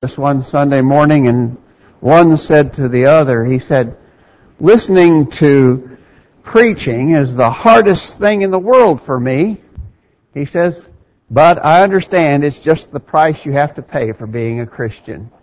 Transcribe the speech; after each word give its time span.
this 0.00 0.16
one 0.16 0.44
Sunday 0.44 0.80
morning 0.80 1.26
and 1.26 1.56
one 1.98 2.36
said 2.36 2.74
to 2.74 2.88
the 2.88 3.06
other, 3.06 3.44
he 3.44 3.58
said, 3.58 3.96
listening 4.60 5.28
to 5.28 5.98
preaching 6.44 7.16
is 7.16 7.34
the 7.34 7.50
hardest 7.50 8.16
thing 8.16 8.42
in 8.42 8.52
the 8.52 8.60
world 8.60 9.02
for 9.02 9.18
me. 9.18 9.60
He 10.34 10.44
says, 10.44 10.86
but 11.28 11.64
I 11.66 11.82
understand 11.82 12.44
it's 12.44 12.60
just 12.60 12.92
the 12.92 13.00
price 13.00 13.44
you 13.44 13.50
have 13.54 13.74
to 13.74 13.82
pay 13.82 14.12
for 14.12 14.28
being 14.28 14.60
a 14.60 14.66
Christian. 14.66 15.32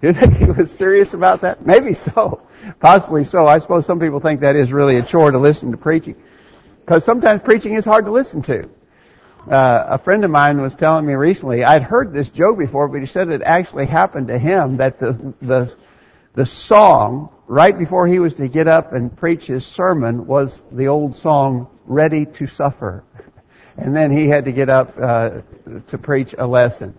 You 0.00 0.12
think 0.12 0.36
he 0.36 0.44
was 0.44 0.70
serious 0.70 1.14
about 1.14 1.40
that? 1.40 1.66
Maybe 1.66 1.94
so. 1.94 2.42
Possibly 2.78 3.24
so. 3.24 3.48
I 3.48 3.58
suppose 3.58 3.84
some 3.84 3.98
people 3.98 4.20
think 4.20 4.40
that 4.42 4.54
is 4.54 4.72
really 4.72 4.98
a 4.98 5.02
chore 5.02 5.32
to 5.32 5.38
listen 5.38 5.72
to 5.72 5.76
preaching. 5.76 6.14
Because 6.80 7.04
sometimes 7.04 7.42
preaching 7.42 7.74
is 7.74 7.84
hard 7.84 8.04
to 8.04 8.12
listen 8.12 8.42
to. 8.42 8.68
Uh, 9.50 9.86
a 9.88 9.98
friend 9.98 10.24
of 10.24 10.30
mine 10.30 10.60
was 10.60 10.74
telling 10.74 11.04
me 11.04 11.14
recently, 11.14 11.64
I'd 11.64 11.82
heard 11.82 12.12
this 12.12 12.30
joke 12.30 12.58
before, 12.58 12.86
but 12.86 13.00
he 13.00 13.06
said 13.06 13.28
it 13.28 13.42
actually 13.42 13.86
happened 13.86 14.28
to 14.28 14.38
him 14.38 14.76
that 14.76 15.00
the, 15.00 15.34
the, 15.42 15.74
the 16.34 16.46
song 16.46 17.28
right 17.48 17.76
before 17.76 18.06
he 18.06 18.20
was 18.20 18.34
to 18.34 18.46
get 18.46 18.68
up 18.68 18.92
and 18.92 19.14
preach 19.16 19.46
his 19.46 19.66
sermon 19.66 20.26
was 20.26 20.62
the 20.70 20.86
old 20.86 21.16
song, 21.16 21.68
Ready 21.86 22.26
to 22.26 22.46
Suffer. 22.46 23.02
And 23.76 23.96
then 23.96 24.16
he 24.16 24.28
had 24.28 24.44
to 24.44 24.52
get 24.52 24.68
up, 24.68 24.94
uh, 25.00 25.40
to 25.88 25.98
preach 25.98 26.34
a 26.38 26.46
lesson. 26.46 26.94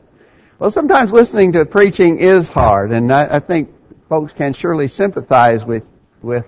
Well, 0.60 0.72
sometimes 0.72 1.14
listening 1.14 1.54
to 1.54 1.66
preaching 1.66 2.20
is 2.20 2.50
hard, 2.50 2.92
and 2.92 3.12
I, 3.14 3.38
I 3.38 3.40
think 3.40 3.74
folks 4.10 4.34
can 4.34 4.54
surely 4.54 4.90
sympathize 4.90 5.64
with, 5.64 5.88
with 6.22 6.46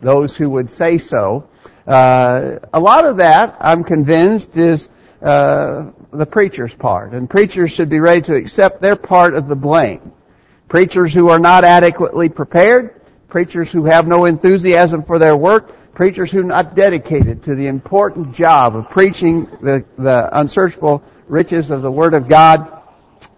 those 0.00 0.36
who 0.36 0.50
would 0.50 0.70
say 0.70 0.98
so. 0.98 1.48
Uh, 1.86 2.58
a 2.72 2.80
lot 2.80 3.06
of 3.06 3.18
that, 3.18 3.56
I'm 3.60 3.84
convinced, 3.84 4.56
is 4.56 4.88
uh, 5.22 5.90
the 6.12 6.26
preacher's 6.26 6.74
part. 6.74 7.12
And 7.12 7.28
preachers 7.28 7.72
should 7.72 7.88
be 7.88 8.00
ready 8.00 8.22
to 8.22 8.34
accept 8.34 8.80
their 8.80 8.96
part 8.96 9.34
of 9.34 9.48
the 9.48 9.56
blame. 9.56 10.12
Preachers 10.68 11.12
who 11.12 11.28
are 11.28 11.38
not 11.38 11.64
adequately 11.64 12.28
prepared, 12.28 13.00
preachers 13.28 13.70
who 13.70 13.84
have 13.84 14.06
no 14.06 14.24
enthusiasm 14.24 15.02
for 15.02 15.18
their 15.18 15.36
work, 15.36 15.94
preachers 15.94 16.30
who 16.30 16.40
are 16.40 16.44
not 16.44 16.74
dedicated 16.74 17.44
to 17.44 17.54
the 17.54 17.66
important 17.66 18.32
job 18.32 18.76
of 18.76 18.88
preaching 18.88 19.46
the, 19.60 19.84
the 19.98 20.38
unsearchable 20.38 21.02
riches 21.28 21.70
of 21.70 21.82
the 21.82 21.90
Word 21.90 22.14
of 22.14 22.28
God, 22.28 22.82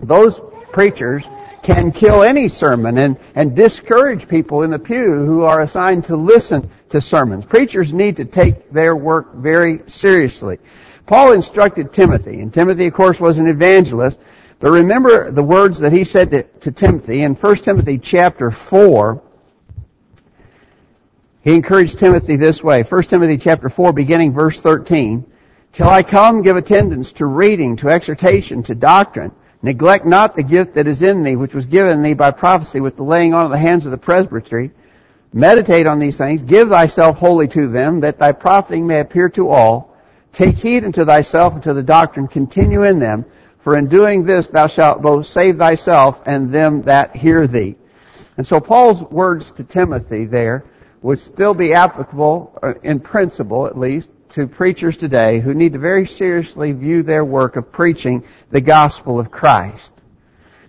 those 0.00 0.40
preachers 0.72 1.24
can 1.62 1.92
kill 1.92 2.22
any 2.22 2.48
sermon 2.48 2.98
and, 2.98 3.18
and 3.34 3.54
discourage 3.54 4.28
people 4.28 4.62
in 4.62 4.70
the 4.70 4.78
pew 4.78 5.24
who 5.24 5.42
are 5.42 5.62
assigned 5.62 6.04
to 6.04 6.16
listen 6.16 6.68
to 6.88 7.00
sermons. 7.00 7.44
Preachers 7.44 7.92
need 7.92 8.16
to 8.16 8.24
take 8.24 8.70
their 8.72 8.96
work 8.96 9.34
very 9.34 9.82
seriously. 9.86 10.58
Paul 11.06 11.32
instructed 11.32 11.92
Timothy, 11.92 12.40
and 12.40 12.52
Timothy, 12.52 12.86
of 12.86 12.94
course, 12.94 13.18
was 13.20 13.38
an 13.38 13.48
evangelist. 13.48 14.18
But 14.60 14.70
remember 14.70 15.30
the 15.30 15.42
words 15.42 15.80
that 15.80 15.92
he 15.92 16.04
said 16.04 16.30
to, 16.30 16.42
to 16.60 16.70
Timothy 16.70 17.22
in 17.22 17.34
1 17.34 17.56
Timothy 17.56 17.98
chapter 17.98 18.50
4. 18.50 19.20
He 21.42 21.54
encouraged 21.54 21.98
Timothy 21.98 22.36
this 22.36 22.62
way. 22.62 22.84
1 22.84 23.02
Timothy 23.04 23.38
chapter 23.38 23.68
4, 23.68 23.92
beginning 23.92 24.32
verse 24.32 24.60
13. 24.60 25.24
Till 25.72 25.88
I 25.88 26.04
come, 26.04 26.42
give 26.42 26.56
attendance 26.56 27.12
to 27.12 27.26
reading, 27.26 27.76
to 27.76 27.88
exhortation, 27.88 28.62
to 28.64 28.74
doctrine. 28.74 29.32
Neglect 29.62 30.06
not 30.06 30.36
the 30.36 30.42
gift 30.42 30.74
that 30.74 30.86
is 30.86 31.02
in 31.02 31.22
thee, 31.22 31.36
which 31.36 31.54
was 31.54 31.66
given 31.66 32.02
thee 32.02 32.14
by 32.14 32.30
prophecy 32.30 32.80
with 32.80 32.96
the 32.96 33.02
laying 33.02 33.34
on 33.34 33.46
of 33.46 33.50
the 33.50 33.58
hands 33.58 33.86
of 33.86 33.92
the 33.92 33.98
presbytery. 33.98 34.70
Meditate 35.32 35.86
on 35.86 35.98
these 35.98 36.18
things. 36.18 36.42
Give 36.42 36.68
thyself 36.68 37.16
wholly 37.16 37.48
to 37.48 37.68
them, 37.68 38.00
that 38.00 38.18
thy 38.18 38.32
profiting 38.32 38.86
may 38.86 39.00
appear 39.00 39.28
to 39.30 39.48
all. 39.48 39.91
Take 40.32 40.56
heed 40.56 40.84
unto 40.84 41.04
thyself 41.04 41.54
and 41.54 41.62
to 41.64 41.74
the 41.74 41.82
doctrine, 41.82 42.26
continue 42.26 42.84
in 42.84 42.98
them, 42.98 43.24
for 43.60 43.76
in 43.76 43.88
doing 43.88 44.24
this 44.24 44.48
thou 44.48 44.66
shalt 44.66 45.02
both 45.02 45.26
save 45.26 45.58
thyself 45.58 46.22
and 46.26 46.52
them 46.52 46.82
that 46.82 47.14
hear 47.14 47.46
thee. 47.46 47.76
And 48.36 48.46
so 48.46 48.60
Paul's 48.60 49.02
words 49.02 49.52
to 49.52 49.64
Timothy 49.64 50.24
there 50.24 50.64
would 51.02 51.18
still 51.18 51.52
be 51.52 51.74
applicable, 51.74 52.58
uh, 52.62 52.74
in 52.82 53.00
principle 53.00 53.66
at 53.66 53.78
least, 53.78 54.08
to 54.30 54.46
preachers 54.46 54.96
today 54.96 55.40
who 55.40 55.52
need 55.52 55.74
to 55.74 55.78
very 55.78 56.06
seriously 56.06 56.72
view 56.72 57.02
their 57.02 57.24
work 57.24 57.56
of 57.56 57.70
preaching 57.70 58.24
the 58.50 58.60
gospel 58.60 59.20
of 59.20 59.30
Christ. 59.30 59.92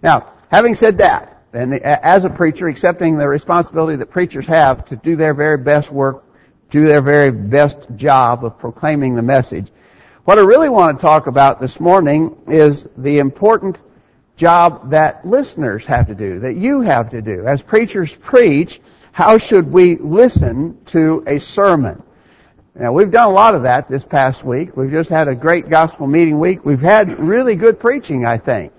Now, 0.02 0.34
having 0.50 0.76
said 0.76 0.98
that, 0.98 1.42
and 1.54 1.76
as 1.76 2.26
a 2.26 2.30
preacher, 2.30 2.68
accepting 2.68 3.16
the 3.16 3.28
responsibility 3.28 3.96
that 3.98 4.08
preachers 4.08 4.48
have 4.48 4.86
to 4.86 4.96
do 4.98 5.16
their 5.16 5.34
very 5.34 5.58
best 5.58 5.92
work 5.92 6.26
do 6.74 6.88
their 6.88 7.04
very 7.04 7.30
best 7.30 7.78
job 7.96 8.44
of 8.44 8.58
proclaiming 8.58 9.14
the 9.14 9.22
message. 9.22 9.68
What 10.26 10.40
I 10.40 10.42
really 10.42 10.70
want 10.70 10.98
to 10.98 11.02
talk 11.04 11.28
about 11.28 11.62
this 11.62 11.80
morning 11.80 12.36
is 12.48 12.88
the 12.98 13.20
important 13.20 13.80
job 14.38 14.90
that 14.90 15.24
listeners 15.24 15.86
have 15.86 16.08
to 16.08 16.16
do, 16.16 16.40
that 16.40 16.56
you 16.56 16.82
have 16.82 17.12
to 17.12 17.22
do. 17.22 17.46
As 17.46 17.62
preachers 17.62 18.16
preach, 18.16 18.82
how 19.12 19.38
should 19.38 19.72
we 19.72 19.98
listen 19.98 20.84
to 20.88 21.24
a 21.28 21.38
sermon? 21.40 22.02
Now, 22.74 22.92
we've 22.92 23.12
done 23.12 23.28
a 23.28 23.34
lot 23.34 23.54
of 23.54 23.64
that 23.64 23.88
this 23.88 24.04
past 24.04 24.44
week. 24.44 24.76
We've 24.76 24.90
just 24.90 25.12
had 25.12 25.28
a 25.28 25.36
great 25.36 25.70
gospel 25.70 26.08
meeting 26.08 26.40
week. 26.40 26.66
We've 26.66 26.82
had 26.82 27.20
really 27.20 27.56
good 27.56 27.80
preaching, 27.80 28.26
I 28.26 28.40
think. 28.40 28.74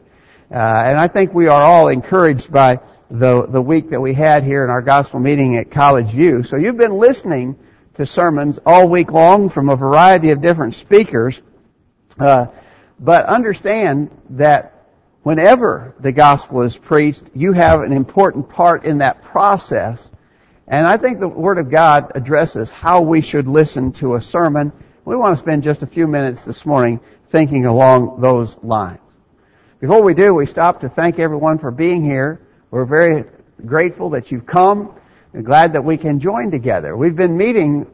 Uh, 0.50 0.56
and 0.56 0.98
I 0.98 1.06
think 1.06 1.32
we 1.32 1.46
are 1.46 1.62
all 1.62 1.86
encouraged 1.86 2.50
by 2.50 2.80
the, 3.08 3.46
the 3.46 3.62
week 3.62 3.90
that 3.90 4.00
we 4.00 4.14
had 4.14 4.42
here 4.42 4.64
in 4.64 4.70
our 4.70 4.82
gospel 4.82 5.20
meeting 5.20 5.56
at 5.58 5.70
College 5.70 6.08
View. 6.08 6.42
So 6.42 6.56
you've 6.56 6.76
been 6.76 6.98
listening 6.98 7.54
to 7.94 8.06
sermons 8.06 8.58
all 8.66 8.88
week 8.88 9.12
long 9.12 9.48
from 9.48 9.68
a 9.68 9.76
variety 9.76 10.30
of 10.30 10.40
different 10.40 10.74
speakers. 10.74 11.40
Uh, 12.18 12.46
but 12.98 13.26
understand 13.26 14.10
that 14.30 14.88
whenever 15.22 15.94
the 16.00 16.12
gospel 16.12 16.62
is 16.62 16.76
preached, 16.76 17.22
you 17.34 17.52
have 17.52 17.82
an 17.82 17.92
important 17.92 18.48
part 18.48 18.84
in 18.84 18.98
that 18.98 19.22
process. 19.22 20.10
And 20.66 20.86
I 20.86 20.96
think 20.96 21.20
the 21.20 21.28
Word 21.28 21.58
of 21.58 21.70
God 21.70 22.12
addresses 22.14 22.70
how 22.70 23.00
we 23.02 23.20
should 23.20 23.46
listen 23.46 23.92
to 23.92 24.14
a 24.14 24.22
sermon. 24.22 24.72
We 25.04 25.16
want 25.16 25.36
to 25.36 25.42
spend 25.42 25.62
just 25.62 25.82
a 25.82 25.86
few 25.86 26.06
minutes 26.06 26.44
this 26.44 26.64
morning 26.64 27.00
thinking 27.30 27.66
along 27.66 28.20
those 28.20 28.56
lines. 28.62 29.00
Before 29.80 30.02
we 30.02 30.14
do, 30.14 30.32
we 30.32 30.46
stop 30.46 30.80
to 30.80 30.88
thank 30.88 31.18
everyone 31.18 31.58
for 31.58 31.70
being 31.70 32.02
here. 32.02 32.40
We're 32.70 32.86
very 32.86 33.24
grateful 33.66 34.10
that 34.10 34.32
you've 34.32 34.46
come 34.46 34.94
glad 35.42 35.72
that 35.72 35.84
we 35.84 35.96
can 35.96 36.20
join 36.20 36.50
together. 36.50 36.96
We've 36.96 37.16
been 37.16 37.36
meeting 37.36 37.86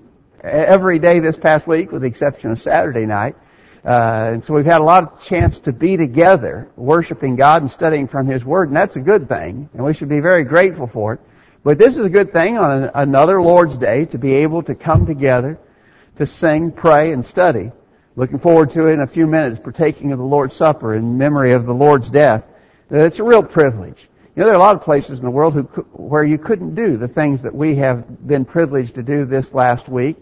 every 0.42 0.98
day 0.98 1.20
this 1.20 1.36
past 1.36 1.66
week 1.66 1.90
with 1.90 2.02
the 2.02 2.08
exception 2.08 2.50
of 2.50 2.60
Saturday 2.60 3.06
night. 3.06 3.36
Uh, 3.84 4.32
and 4.34 4.44
so 4.44 4.52
we've 4.52 4.66
had 4.66 4.82
a 4.82 4.84
lot 4.84 5.04
of 5.04 5.24
chance 5.24 5.58
to 5.60 5.72
be 5.72 5.96
together, 5.96 6.68
worshiping 6.76 7.36
God 7.36 7.62
and 7.62 7.70
studying 7.70 8.08
from 8.08 8.26
His 8.26 8.44
Word, 8.44 8.68
and 8.68 8.76
that's 8.76 8.96
a 8.96 9.00
good 9.00 9.26
thing, 9.26 9.70
and 9.72 9.82
we 9.82 9.94
should 9.94 10.10
be 10.10 10.20
very 10.20 10.44
grateful 10.44 10.86
for 10.86 11.14
it. 11.14 11.20
But 11.64 11.78
this 11.78 11.96
is 11.96 12.04
a 12.04 12.10
good 12.10 12.30
thing 12.30 12.58
on 12.58 12.84
an, 12.84 12.90
another 12.94 13.40
Lord's 13.40 13.78
Day 13.78 14.04
to 14.06 14.18
be 14.18 14.34
able 14.34 14.62
to 14.64 14.74
come 14.74 15.06
together 15.06 15.58
to 16.18 16.26
sing, 16.26 16.72
pray, 16.72 17.12
and 17.12 17.24
study. 17.24 17.72
Looking 18.16 18.38
forward 18.38 18.72
to 18.72 18.88
it 18.88 18.92
in 18.92 19.00
a 19.00 19.06
few 19.06 19.26
minutes, 19.26 19.58
partaking 19.58 20.12
of 20.12 20.18
the 20.18 20.24
Lord's 20.24 20.56
Supper 20.56 20.94
in 20.94 21.16
memory 21.16 21.52
of 21.52 21.64
the 21.64 21.72
Lord's 21.72 22.10
death. 22.10 22.44
It's 22.90 23.18
a 23.18 23.24
real 23.24 23.42
privilege. 23.42 24.09
You 24.36 24.40
know, 24.40 24.46
there 24.46 24.54
are 24.54 24.58
a 24.58 24.60
lot 24.60 24.76
of 24.76 24.82
places 24.82 25.18
in 25.18 25.24
the 25.24 25.30
world 25.30 25.54
who, 25.54 25.62
where 25.92 26.22
you 26.22 26.38
couldn't 26.38 26.76
do 26.76 26.96
the 26.96 27.08
things 27.08 27.42
that 27.42 27.52
we 27.52 27.74
have 27.76 28.26
been 28.26 28.44
privileged 28.44 28.94
to 28.94 29.02
do 29.02 29.24
this 29.24 29.52
last 29.52 29.88
week. 29.88 30.16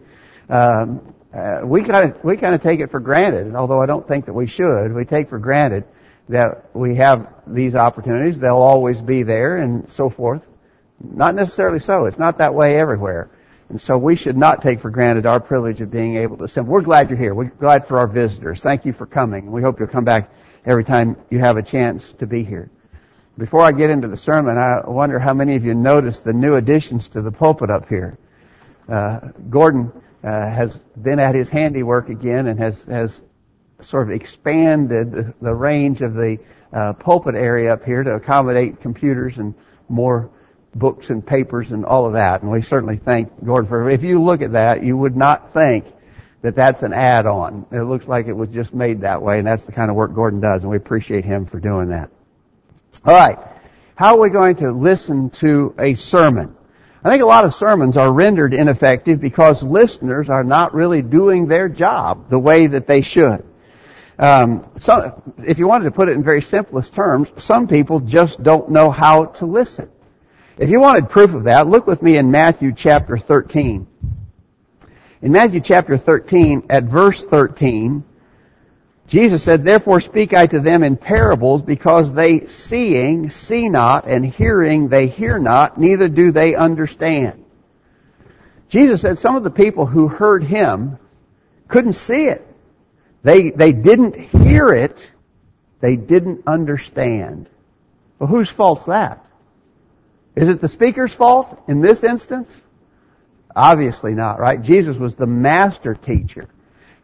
Um, 0.48 1.14
uh, 1.34 1.60
we 1.62 1.84
kind 1.84 2.10
of 2.10 2.24
we 2.24 2.38
kind 2.38 2.54
of 2.54 2.62
take 2.62 2.80
it 2.80 2.90
for 2.90 3.00
granted, 3.00 3.54
although 3.54 3.82
I 3.82 3.86
don't 3.86 4.08
think 4.08 4.24
that 4.24 4.32
we 4.32 4.46
should. 4.46 4.94
We 4.94 5.04
take 5.04 5.28
for 5.28 5.38
granted 5.38 5.84
that 6.30 6.74
we 6.74 6.94
have 6.94 7.28
these 7.46 7.74
opportunities; 7.74 8.40
they'll 8.40 8.56
always 8.56 9.02
be 9.02 9.24
there, 9.24 9.58
and 9.58 9.92
so 9.92 10.08
forth. 10.08 10.40
Not 11.00 11.34
necessarily 11.34 11.78
so. 11.78 12.06
It's 12.06 12.18
not 12.18 12.38
that 12.38 12.54
way 12.54 12.78
everywhere. 12.78 13.30
And 13.68 13.78
so 13.78 13.98
we 13.98 14.16
should 14.16 14.38
not 14.38 14.62
take 14.62 14.80
for 14.80 14.88
granted 14.90 15.26
our 15.26 15.38
privilege 15.38 15.82
of 15.82 15.90
being 15.90 16.16
able 16.16 16.38
to 16.38 16.44
assemble. 16.44 16.72
We're 16.72 16.80
glad 16.80 17.10
you're 17.10 17.18
here. 17.18 17.34
We're 17.34 17.50
glad 17.50 17.86
for 17.86 17.98
our 17.98 18.06
visitors. 18.06 18.62
Thank 18.62 18.86
you 18.86 18.94
for 18.94 19.04
coming. 19.04 19.52
We 19.52 19.60
hope 19.60 19.78
you'll 19.78 19.88
come 19.88 20.06
back 20.06 20.32
every 20.64 20.84
time 20.84 21.16
you 21.28 21.38
have 21.40 21.58
a 21.58 21.62
chance 21.62 22.14
to 22.14 22.26
be 22.26 22.42
here. 22.42 22.70
Before 23.38 23.62
I 23.62 23.70
get 23.70 23.88
into 23.88 24.08
the 24.08 24.16
sermon, 24.16 24.58
I 24.58 24.80
wonder 24.84 25.20
how 25.20 25.32
many 25.32 25.54
of 25.54 25.64
you 25.64 25.72
noticed 25.72 26.24
the 26.24 26.32
new 26.32 26.56
additions 26.56 27.08
to 27.10 27.22
the 27.22 27.30
pulpit 27.30 27.70
up 27.70 27.88
here. 27.88 28.18
Uh, 28.88 29.20
Gordon 29.48 29.92
uh, 30.24 30.28
has 30.28 30.78
been 31.00 31.20
at 31.20 31.36
his 31.36 31.48
handiwork 31.48 32.08
again 32.08 32.48
and 32.48 32.58
has 32.58 32.82
has 32.84 33.22
sort 33.80 34.08
of 34.08 34.10
expanded 34.10 35.12
the, 35.12 35.34
the 35.40 35.54
range 35.54 36.02
of 36.02 36.14
the 36.14 36.38
uh, 36.72 36.94
pulpit 36.94 37.36
area 37.36 37.72
up 37.72 37.84
here 37.84 38.02
to 38.02 38.14
accommodate 38.14 38.80
computers 38.80 39.38
and 39.38 39.54
more 39.88 40.30
books 40.74 41.10
and 41.10 41.24
papers 41.24 41.70
and 41.70 41.84
all 41.84 42.06
of 42.06 42.14
that. 42.14 42.42
And 42.42 42.50
we 42.50 42.60
certainly 42.60 42.96
thank 42.96 43.44
Gordon 43.44 43.68
for. 43.68 43.88
If 43.88 44.02
you 44.02 44.20
look 44.20 44.42
at 44.42 44.50
that, 44.52 44.82
you 44.82 44.96
would 44.96 45.16
not 45.16 45.52
think 45.54 45.84
that 46.42 46.56
that's 46.56 46.82
an 46.82 46.92
add-on. 46.92 47.66
It 47.70 47.82
looks 47.82 48.08
like 48.08 48.26
it 48.26 48.32
was 48.32 48.48
just 48.48 48.74
made 48.74 49.02
that 49.02 49.22
way, 49.22 49.38
and 49.38 49.46
that's 49.46 49.64
the 49.64 49.72
kind 49.72 49.90
of 49.90 49.96
work 49.96 50.12
Gordon 50.12 50.40
does, 50.40 50.62
and 50.62 50.70
we 50.72 50.76
appreciate 50.76 51.24
him 51.24 51.46
for 51.46 51.60
doing 51.60 51.90
that. 51.90 52.10
All 53.04 53.14
right. 53.14 53.38
How 53.94 54.16
are 54.16 54.20
we 54.20 54.30
going 54.30 54.56
to 54.56 54.70
listen 54.70 55.30
to 55.30 55.74
a 55.78 55.94
sermon? 55.94 56.56
I 57.02 57.10
think 57.10 57.22
a 57.22 57.26
lot 57.26 57.44
of 57.44 57.54
sermons 57.54 57.96
are 57.96 58.12
rendered 58.12 58.54
ineffective 58.54 59.20
because 59.20 59.62
listeners 59.62 60.28
are 60.28 60.44
not 60.44 60.74
really 60.74 61.02
doing 61.02 61.46
their 61.46 61.68
job 61.68 62.28
the 62.28 62.38
way 62.38 62.66
that 62.66 62.86
they 62.86 63.02
should. 63.02 63.44
Um, 64.18 64.66
so, 64.78 65.22
if 65.38 65.58
you 65.58 65.68
wanted 65.68 65.84
to 65.84 65.90
put 65.92 66.08
it 66.08 66.12
in 66.12 66.24
very 66.24 66.42
simplest 66.42 66.92
terms, 66.92 67.28
some 67.36 67.68
people 67.68 68.00
just 68.00 68.42
don't 68.42 68.70
know 68.70 68.90
how 68.90 69.26
to 69.26 69.46
listen. 69.46 69.88
If 70.56 70.70
you 70.70 70.80
wanted 70.80 71.08
proof 71.08 71.34
of 71.34 71.44
that, 71.44 71.68
look 71.68 71.86
with 71.86 72.02
me 72.02 72.16
in 72.16 72.32
Matthew 72.32 72.72
chapter 72.72 73.16
13. 73.16 73.86
In 75.22 75.32
Matthew 75.32 75.60
chapter 75.60 75.96
13, 75.96 76.64
at 76.68 76.84
verse 76.84 77.24
13, 77.24 78.02
Jesus 79.08 79.42
said, 79.42 79.64
Therefore 79.64 80.00
speak 80.00 80.34
I 80.34 80.46
to 80.46 80.60
them 80.60 80.84
in 80.84 80.96
parables, 80.96 81.62
because 81.62 82.12
they 82.12 82.46
seeing 82.46 83.30
see 83.30 83.68
not, 83.68 84.06
and 84.06 84.24
hearing 84.24 84.88
they 84.88 85.08
hear 85.08 85.38
not, 85.38 85.80
neither 85.80 86.08
do 86.08 86.30
they 86.30 86.54
understand. 86.54 87.44
Jesus 88.68 89.00
said 89.00 89.18
some 89.18 89.34
of 89.34 89.44
the 89.44 89.50
people 89.50 89.86
who 89.86 90.08
heard 90.08 90.44
him 90.44 90.98
couldn't 91.68 91.94
see 91.94 92.26
it. 92.26 92.46
They, 93.22 93.50
they 93.50 93.72
didn't 93.72 94.14
hear 94.14 94.68
it. 94.68 95.10
They 95.80 95.96
didn't 95.96 96.42
understand. 96.46 97.48
Well, 98.18 98.28
whose 98.28 98.50
fault's 98.50 98.84
that? 98.84 99.24
Is 100.36 100.50
it 100.50 100.60
the 100.60 100.68
speaker's 100.68 101.14
fault 101.14 101.58
in 101.66 101.80
this 101.80 102.04
instance? 102.04 102.48
Obviously 103.56 104.14
not, 104.14 104.38
right? 104.38 104.60
Jesus 104.60 104.98
was 104.98 105.14
the 105.14 105.26
master 105.26 105.94
teacher. 105.94 106.48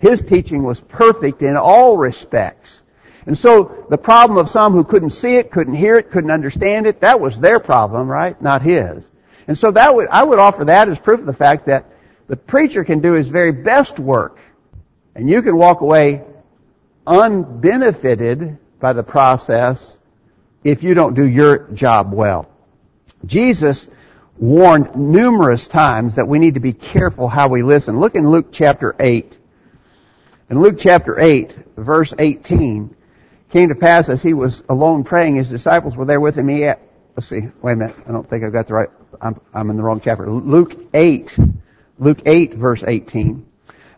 His 0.04 0.20
teaching 0.20 0.64
was 0.64 0.82
perfect 0.82 1.40
in 1.40 1.56
all 1.56 1.96
respects. 1.96 2.82
And 3.24 3.38
so 3.38 3.86
the 3.88 3.96
problem 3.96 4.36
of 4.36 4.50
some 4.50 4.74
who 4.74 4.84
couldn't 4.84 5.12
see 5.12 5.36
it, 5.36 5.50
couldn't 5.50 5.76
hear 5.76 5.96
it, 5.96 6.10
couldn't 6.10 6.30
understand 6.30 6.86
it, 6.86 7.00
that 7.00 7.20
was 7.20 7.40
their 7.40 7.58
problem, 7.58 8.06
right? 8.06 8.40
Not 8.42 8.60
his. 8.60 9.08
And 9.48 9.56
so 9.56 9.70
that 9.70 9.94
would, 9.94 10.08
I 10.08 10.22
would 10.22 10.38
offer 10.38 10.66
that 10.66 10.90
as 10.90 11.00
proof 11.00 11.20
of 11.20 11.26
the 11.26 11.32
fact 11.32 11.64
that 11.68 11.86
the 12.28 12.36
preacher 12.36 12.84
can 12.84 13.00
do 13.00 13.14
his 13.14 13.28
very 13.28 13.50
best 13.50 13.98
work 13.98 14.38
and 15.14 15.30
you 15.30 15.40
can 15.40 15.56
walk 15.56 15.80
away 15.80 16.22
unbenefited 17.06 18.58
by 18.80 18.92
the 18.92 19.02
process 19.02 19.96
if 20.64 20.82
you 20.82 20.92
don't 20.92 21.14
do 21.14 21.24
your 21.24 21.70
job 21.72 22.12
well. 22.12 22.46
Jesus 23.24 23.88
warned 24.36 24.94
numerous 24.96 25.66
times 25.66 26.16
that 26.16 26.28
we 26.28 26.38
need 26.38 26.54
to 26.54 26.60
be 26.60 26.74
careful 26.74 27.26
how 27.26 27.48
we 27.48 27.62
listen. 27.62 28.00
Look 28.00 28.16
in 28.16 28.28
Luke 28.28 28.48
chapter 28.52 28.94
8. 29.00 29.38
In 30.50 30.60
Luke 30.60 30.76
chapter 30.78 31.18
8, 31.18 31.54
verse 31.78 32.12
18, 32.18 32.94
came 33.48 33.68
to 33.70 33.74
pass 33.74 34.10
as 34.10 34.22
he 34.22 34.34
was 34.34 34.62
alone 34.68 35.02
praying, 35.02 35.36
his 35.36 35.48
disciples 35.48 35.96
were 35.96 36.04
there 36.04 36.20
with 36.20 36.36
him. 36.36 36.48
He, 36.48 36.66
let's 37.16 37.28
see, 37.28 37.48
wait 37.62 37.72
a 37.72 37.76
minute, 37.76 37.96
I 38.06 38.12
don't 38.12 38.28
think 38.28 38.44
I've 38.44 38.52
got 38.52 38.66
the 38.66 38.74
right, 38.74 38.88
I'm, 39.22 39.40
I'm 39.54 39.70
in 39.70 39.78
the 39.78 39.82
wrong 39.82 40.02
chapter. 40.04 40.30
Luke 40.30 40.74
8, 40.92 41.38
Luke 41.98 42.18
8, 42.26 42.54
verse 42.54 42.84
18. 42.86 43.46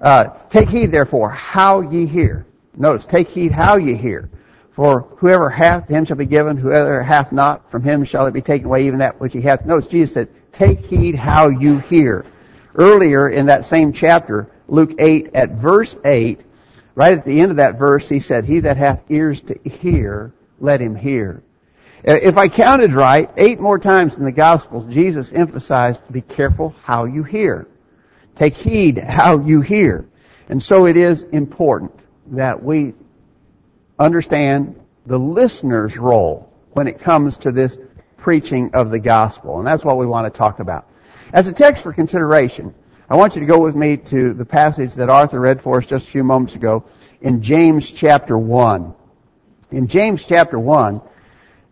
Uh, 0.00 0.28
take 0.50 0.68
heed 0.68 0.92
therefore 0.92 1.30
how 1.30 1.80
ye 1.80 2.06
hear. 2.06 2.46
Notice, 2.76 3.06
take 3.06 3.28
heed 3.28 3.50
how 3.50 3.76
ye 3.76 3.94
hear. 3.94 4.30
For 4.72 5.08
whoever 5.16 5.50
hath, 5.50 5.88
him 5.88 6.04
shall 6.04 6.16
be 6.16 6.26
given. 6.26 6.58
Whoever 6.58 7.02
hath 7.02 7.32
not, 7.32 7.70
from 7.70 7.82
him 7.82 8.04
shall 8.04 8.26
it 8.26 8.34
be 8.34 8.42
taken 8.42 8.66
away, 8.66 8.86
even 8.86 9.00
that 9.00 9.18
which 9.20 9.32
he 9.32 9.40
hath. 9.40 9.64
Notice, 9.64 9.90
Jesus 9.90 10.14
said, 10.14 10.28
take 10.52 10.80
heed 10.80 11.16
how 11.16 11.48
you 11.48 11.78
hear. 11.78 12.24
Earlier 12.74 13.30
in 13.30 13.46
that 13.46 13.64
same 13.64 13.92
chapter, 13.92 14.48
Luke 14.68 14.94
8, 14.98 15.30
at 15.34 15.50
verse 15.52 15.96
8, 16.04 16.40
right 16.94 17.16
at 17.16 17.24
the 17.24 17.40
end 17.40 17.50
of 17.50 17.58
that 17.58 17.78
verse, 17.78 18.08
he 18.08 18.20
said, 18.20 18.44
He 18.44 18.60
that 18.60 18.76
hath 18.76 19.02
ears 19.08 19.40
to 19.42 19.58
hear, 19.68 20.32
let 20.60 20.80
him 20.80 20.96
hear. 20.96 21.42
Uh, 22.06 22.12
if 22.12 22.36
I 22.36 22.48
counted 22.48 22.92
right, 22.92 23.30
eight 23.36 23.60
more 23.60 23.78
times 23.78 24.16
in 24.16 24.24
the 24.24 24.32
Gospels, 24.32 24.92
Jesus 24.92 25.32
emphasized, 25.32 26.00
be 26.10 26.20
careful 26.20 26.74
how 26.82 27.04
you 27.04 27.22
hear. 27.22 27.66
Take 28.36 28.54
heed 28.54 28.98
how 28.98 29.40
you 29.40 29.60
hear. 29.60 30.06
And 30.48 30.62
so 30.62 30.86
it 30.86 30.96
is 30.96 31.22
important 31.22 31.98
that 32.28 32.62
we 32.62 32.94
understand 33.98 34.78
the 35.06 35.18
listener's 35.18 35.96
role 35.96 36.52
when 36.72 36.86
it 36.86 37.00
comes 37.00 37.38
to 37.38 37.52
this 37.52 37.76
preaching 38.18 38.72
of 38.74 38.90
the 38.90 38.98
gospel. 38.98 39.58
And 39.58 39.66
that's 39.66 39.84
what 39.84 39.96
we 39.96 40.06
want 40.06 40.32
to 40.32 40.36
talk 40.36 40.60
about. 40.60 40.88
As 41.32 41.48
a 41.48 41.52
text 41.52 41.82
for 41.82 41.92
consideration, 41.92 42.74
I 43.08 43.14
want 43.14 43.36
you 43.36 43.40
to 43.40 43.46
go 43.46 43.60
with 43.60 43.76
me 43.76 43.98
to 43.98 44.34
the 44.34 44.44
passage 44.44 44.94
that 44.94 45.08
Arthur 45.08 45.38
read 45.38 45.62
for 45.62 45.78
us 45.78 45.86
just 45.86 46.08
a 46.08 46.10
few 46.10 46.24
moments 46.24 46.56
ago 46.56 46.82
in 47.20 47.40
James 47.40 47.92
chapter 47.92 48.36
1. 48.36 48.94
In 49.70 49.86
James 49.86 50.24
chapter 50.24 50.58
1, 50.58 51.00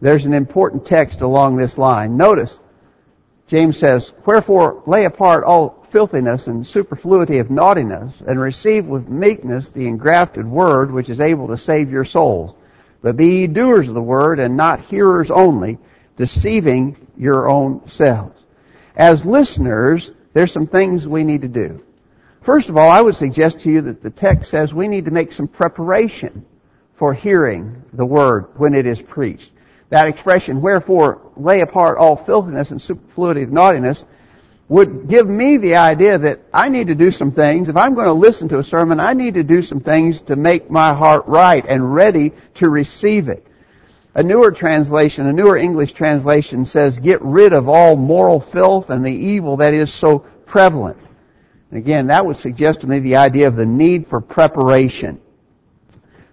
there's 0.00 0.26
an 0.26 0.32
important 0.32 0.86
text 0.86 1.22
along 1.22 1.56
this 1.56 1.76
line. 1.76 2.16
Notice, 2.16 2.56
James 3.48 3.76
says, 3.76 4.12
Wherefore 4.24 4.84
lay 4.86 5.06
apart 5.06 5.42
all 5.42 5.84
filthiness 5.90 6.46
and 6.46 6.64
superfluity 6.64 7.38
of 7.38 7.50
naughtiness, 7.50 8.14
and 8.24 8.38
receive 8.38 8.86
with 8.86 9.08
meekness 9.08 9.70
the 9.70 9.88
engrafted 9.88 10.46
word 10.46 10.92
which 10.92 11.08
is 11.08 11.20
able 11.20 11.48
to 11.48 11.58
save 11.58 11.90
your 11.90 12.04
souls. 12.04 12.54
But 13.02 13.16
be 13.16 13.40
ye 13.40 13.46
doers 13.48 13.88
of 13.88 13.94
the 13.94 14.00
word 14.00 14.38
and 14.38 14.56
not 14.56 14.82
hearers 14.82 15.32
only, 15.32 15.78
deceiving 16.16 17.08
your 17.16 17.48
own 17.48 17.88
selves. 17.88 18.40
As 18.94 19.26
listeners, 19.26 20.12
there's 20.34 20.52
some 20.52 20.66
things 20.66 21.08
we 21.08 21.24
need 21.24 21.42
to 21.42 21.48
do. 21.48 21.82
First 22.42 22.68
of 22.68 22.76
all, 22.76 22.90
I 22.90 23.00
would 23.00 23.16
suggest 23.16 23.60
to 23.60 23.70
you 23.70 23.80
that 23.82 24.02
the 24.02 24.10
text 24.10 24.50
says 24.50 24.74
we 24.74 24.88
need 24.88 25.06
to 25.06 25.10
make 25.10 25.32
some 25.32 25.48
preparation 25.48 26.44
for 26.96 27.14
hearing 27.14 27.82
the 27.94 28.04
word 28.04 28.48
when 28.58 28.74
it 28.74 28.84
is 28.84 29.00
preached. 29.00 29.50
That 29.88 30.08
expression, 30.08 30.60
wherefore 30.60 31.22
lay 31.36 31.60
apart 31.60 31.98
all 31.98 32.16
filthiness 32.16 32.70
and 32.70 32.82
superfluity 32.82 33.42
of 33.42 33.52
naughtiness, 33.52 34.04
would 34.68 35.08
give 35.08 35.28
me 35.28 35.56
the 35.56 35.76
idea 35.76 36.18
that 36.18 36.40
I 36.52 36.68
need 36.68 36.88
to 36.88 36.94
do 36.94 37.10
some 37.10 37.32
things. 37.32 37.68
If 37.68 37.76
I'm 37.76 37.94
going 37.94 38.06
to 38.06 38.12
listen 38.12 38.48
to 38.48 38.58
a 38.58 38.64
sermon, 38.64 38.98
I 38.98 39.12
need 39.12 39.34
to 39.34 39.42
do 39.42 39.62
some 39.62 39.80
things 39.80 40.22
to 40.22 40.36
make 40.36 40.70
my 40.70 40.94
heart 40.94 41.26
right 41.26 41.64
and 41.66 41.94
ready 41.94 42.32
to 42.54 42.68
receive 42.68 43.28
it. 43.28 43.46
A 44.14 44.22
newer 44.22 44.52
translation, 44.52 45.26
a 45.26 45.32
newer 45.32 45.56
English 45.56 45.92
translation 45.92 46.64
says, 46.64 46.98
get 46.98 47.20
rid 47.22 47.52
of 47.52 47.68
all 47.68 47.96
moral 47.96 48.38
filth 48.38 48.90
and 48.90 49.04
the 49.04 49.10
evil 49.10 49.56
that 49.56 49.74
is 49.74 49.92
so 49.92 50.20
prevalent. 50.46 50.98
And 51.70 51.80
again, 51.80 52.06
that 52.06 52.24
would 52.24 52.36
suggest 52.36 52.82
to 52.82 52.86
me 52.86 53.00
the 53.00 53.16
idea 53.16 53.48
of 53.48 53.56
the 53.56 53.66
need 53.66 54.06
for 54.06 54.20
preparation. 54.20 55.20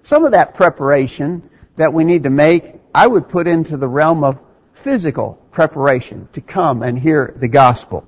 Some 0.03 0.25
of 0.25 0.33
that 0.33 0.53
preparation 0.53 1.49
that 1.75 1.91
we 1.91 2.03
need 2.03 2.23
to 2.23 2.29
make, 2.29 2.75
I 2.93 3.07
would 3.07 3.29
put 3.29 3.47
into 3.47 3.77
the 3.77 3.87
realm 3.87 4.23
of 4.23 4.37
physical 4.73 5.39
preparation 5.51 6.29
to 6.33 6.41
come 6.41 6.83
and 6.83 6.99
hear 6.99 7.33
the 7.35 7.47
gospel. 7.47 8.05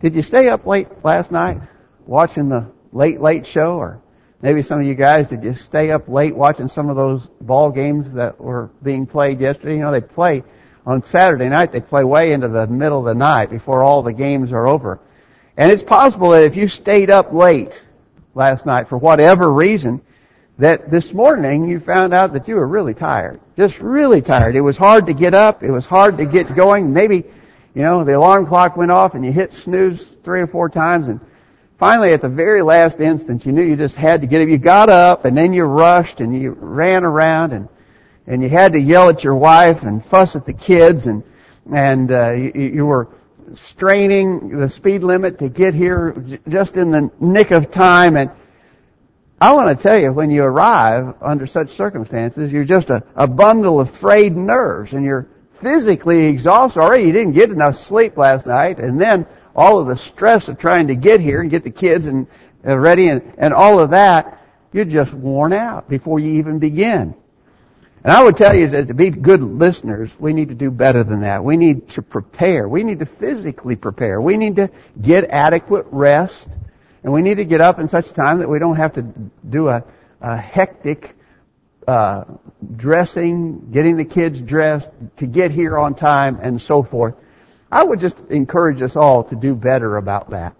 Did 0.00 0.14
you 0.14 0.22
stay 0.22 0.48
up 0.50 0.66
late 0.66 0.88
last 1.02 1.30
night 1.30 1.62
watching 2.06 2.50
the 2.50 2.66
late 2.92 3.20
late 3.20 3.46
show 3.46 3.76
or 3.76 4.01
maybe 4.42 4.62
some 4.62 4.80
of 4.80 4.86
you 4.86 4.94
guys 4.94 5.28
did 5.28 5.42
you 5.42 5.54
stay 5.54 5.90
up 5.90 6.08
late 6.08 6.34
watching 6.34 6.68
some 6.68 6.90
of 6.90 6.96
those 6.96 7.28
ball 7.40 7.70
games 7.70 8.12
that 8.12 8.40
were 8.40 8.70
being 8.82 9.06
played 9.06 9.40
yesterday? 9.40 9.76
You 9.76 9.82
know, 9.82 9.92
they 9.92 10.00
play 10.00 10.42
on 10.84 11.02
Saturday 11.02 11.48
night, 11.48 11.72
they 11.72 11.80
play 11.80 12.04
way 12.04 12.32
into 12.32 12.48
the 12.48 12.66
middle 12.66 12.98
of 12.98 13.04
the 13.04 13.14
night 13.14 13.50
before 13.50 13.82
all 13.82 14.02
the 14.02 14.12
games 14.12 14.52
are 14.52 14.66
over. 14.66 15.00
And 15.56 15.70
it's 15.70 15.82
possible 15.82 16.30
that 16.30 16.44
if 16.44 16.56
you 16.56 16.68
stayed 16.68 17.10
up 17.10 17.32
late 17.32 17.82
last 18.34 18.66
night 18.66 18.88
for 18.88 18.98
whatever 18.98 19.52
reason, 19.52 20.02
that 20.58 20.90
this 20.90 21.12
morning 21.12 21.68
you 21.68 21.80
found 21.80 22.12
out 22.12 22.32
that 22.32 22.48
you 22.48 22.56
were 22.56 22.66
really 22.66 22.94
tired. 22.94 23.40
Just 23.56 23.78
really 23.78 24.20
tired. 24.20 24.56
It 24.56 24.60
was 24.60 24.76
hard 24.76 25.06
to 25.06 25.14
get 25.14 25.34
up. 25.34 25.62
It 25.62 25.70
was 25.70 25.86
hard 25.86 26.18
to 26.18 26.26
get 26.26 26.54
going. 26.54 26.92
Maybe 26.92 27.24
you 27.74 27.82
know, 27.82 28.04
the 28.04 28.16
alarm 28.16 28.46
clock 28.46 28.76
went 28.76 28.90
off 28.90 29.14
and 29.14 29.24
you 29.24 29.32
hit 29.32 29.52
snooze 29.52 30.06
three 30.24 30.42
or 30.42 30.46
four 30.46 30.68
times 30.68 31.08
and 31.08 31.20
finally 31.82 32.12
at 32.12 32.20
the 32.20 32.28
very 32.28 32.62
last 32.62 33.00
instant 33.00 33.44
you 33.44 33.50
knew 33.50 33.60
you 33.60 33.74
just 33.74 33.96
had 33.96 34.20
to 34.20 34.28
get 34.28 34.40
up. 34.40 34.46
You 34.46 34.56
got 34.56 34.88
up 34.88 35.24
and 35.24 35.36
then 35.36 35.52
you 35.52 35.64
rushed 35.64 36.20
and 36.20 36.32
you 36.40 36.52
ran 36.52 37.02
around 37.02 37.52
and, 37.52 37.68
and 38.24 38.40
you 38.40 38.48
had 38.48 38.74
to 38.74 38.78
yell 38.78 39.08
at 39.08 39.24
your 39.24 39.34
wife 39.34 39.82
and 39.82 40.04
fuss 40.04 40.36
at 40.36 40.46
the 40.46 40.52
kids 40.52 41.08
and, 41.08 41.24
and, 41.72 42.12
uh, 42.12 42.30
you, 42.30 42.52
you 42.54 42.86
were 42.86 43.08
straining 43.54 44.60
the 44.60 44.68
speed 44.68 45.02
limit 45.02 45.40
to 45.40 45.48
get 45.48 45.74
here 45.74 46.14
just 46.48 46.76
in 46.76 46.92
the 46.92 47.10
nick 47.18 47.50
of 47.50 47.72
time 47.72 48.16
and 48.16 48.30
I 49.40 49.52
want 49.54 49.76
to 49.76 49.82
tell 49.82 49.98
you, 49.98 50.12
when 50.12 50.30
you 50.30 50.44
arrive 50.44 51.16
under 51.20 51.48
such 51.48 51.72
circumstances, 51.72 52.52
you're 52.52 52.62
just 52.62 52.90
a, 52.90 53.02
a 53.16 53.26
bundle 53.26 53.80
of 53.80 53.90
frayed 53.90 54.36
nerves 54.36 54.92
and 54.92 55.04
you're 55.04 55.26
physically 55.60 56.26
exhausted 56.26 56.78
already. 56.78 57.06
You 57.06 57.12
didn't 57.12 57.32
get 57.32 57.50
enough 57.50 57.76
sleep 57.76 58.16
last 58.16 58.46
night, 58.46 58.78
and 58.78 59.00
then 59.00 59.26
all 59.54 59.78
of 59.78 59.86
the 59.86 59.96
stress 59.96 60.48
of 60.48 60.58
trying 60.58 60.88
to 60.88 60.94
get 60.94 61.20
here 61.20 61.40
and 61.40 61.50
get 61.50 61.64
the 61.64 61.70
kids 61.70 62.06
and 62.06 62.26
uh, 62.66 62.78
ready 62.78 63.08
and, 63.08 63.34
and 63.38 63.52
all 63.52 63.78
of 63.78 63.90
that, 63.90 64.40
you're 64.72 64.84
just 64.84 65.12
worn 65.12 65.52
out 65.52 65.88
before 65.88 66.18
you 66.18 66.38
even 66.38 66.58
begin. 66.58 67.14
And 68.04 68.12
I 68.12 68.22
would 68.22 68.36
tell 68.36 68.54
you 68.54 68.68
that 68.70 68.88
to 68.88 68.94
be 68.94 69.10
good 69.10 69.42
listeners, 69.42 70.10
we 70.18 70.32
need 70.32 70.48
to 70.48 70.54
do 70.54 70.70
better 70.70 71.04
than 71.04 71.20
that. 71.20 71.44
We 71.44 71.56
need 71.56 71.88
to 71.90 72.02
prepare. 72.02 72.68
We 72.68 72.82
need 72.82 72.98
to 72.98 73.06
physically 73.06 73.76
prepare. 73.76 74.20
We 74.20 74.36
need 74.36 74.56
to 74.56 74.70
get 75.00 75.30
adequate 75.30 75.86
rest. 75.90 76.48
And 77.04 77.12
we 77.12 77.22
need 77.22 77.36
to 77.36 77.44
get 77.44 77.60
up 77.60 77.78
in 77.78 77.86
such 77.86 78.12
time 78.12 78.40
that 78.40 78.48
we 78.48 78.58
don't 78.58 78.76
have 78.76 78.94
to 78.94 79.02
do 79.48 79.68
a, 79.68 79.84
a 80.20 80.36
hectic 80.36 81.14
uh, 81.86 82.24
dressing, 82.76 83.70
getting 83.72 83.96
the 83.96 84.04
kids 84.04 84.40
dressed 84.40 84.88
to 85.18 85.26
get 85.26 85.50
here 85.50 85.78
on 85.78 85.94
time, 85.94 86.38
and 86.42 86.60
so 86.60 86.82
forth. 86.82 87.14
I 87.72 87.82
would 87.82 88.00
just 88.00 88.18
encourage 88.28 88.82
us 88.82 88.96
all 88.96 89.24
to 89.24 89.34
do 89.34 89.54
better 89.54 89.96
about 89.96 90.28
that. 90.30 90.54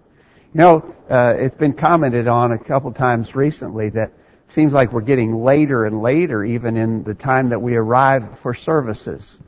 You 0.54 0.60
know, 0.60 0.94
uh, 1.10 1.34
it's 1.38 1.56
been 1.56 1.74
commented 1.74 2.26
on 2.26 2.52
a 2.52 2.58
couple 2.58 2.90
times 2.92 3.34
recently 3.34 3.90
that 3.90 4.12
seems 4.48 4.72
like 4.72 4.92
we're 4.92 5.02
getting 5.02 5.44
later 5.44 5.84
and 5.84 6.00
later 6.00 6.42
even 6.42 6.78
in 6.78 7.04
the 7.04 7.12
time 7.12 7.50
that 7.50 7.60
we 7.60 7.76
arrive 7.76 8.38
for 8.40 8.54
services. 8.54 9.38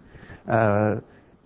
Uh, 0.46 0.96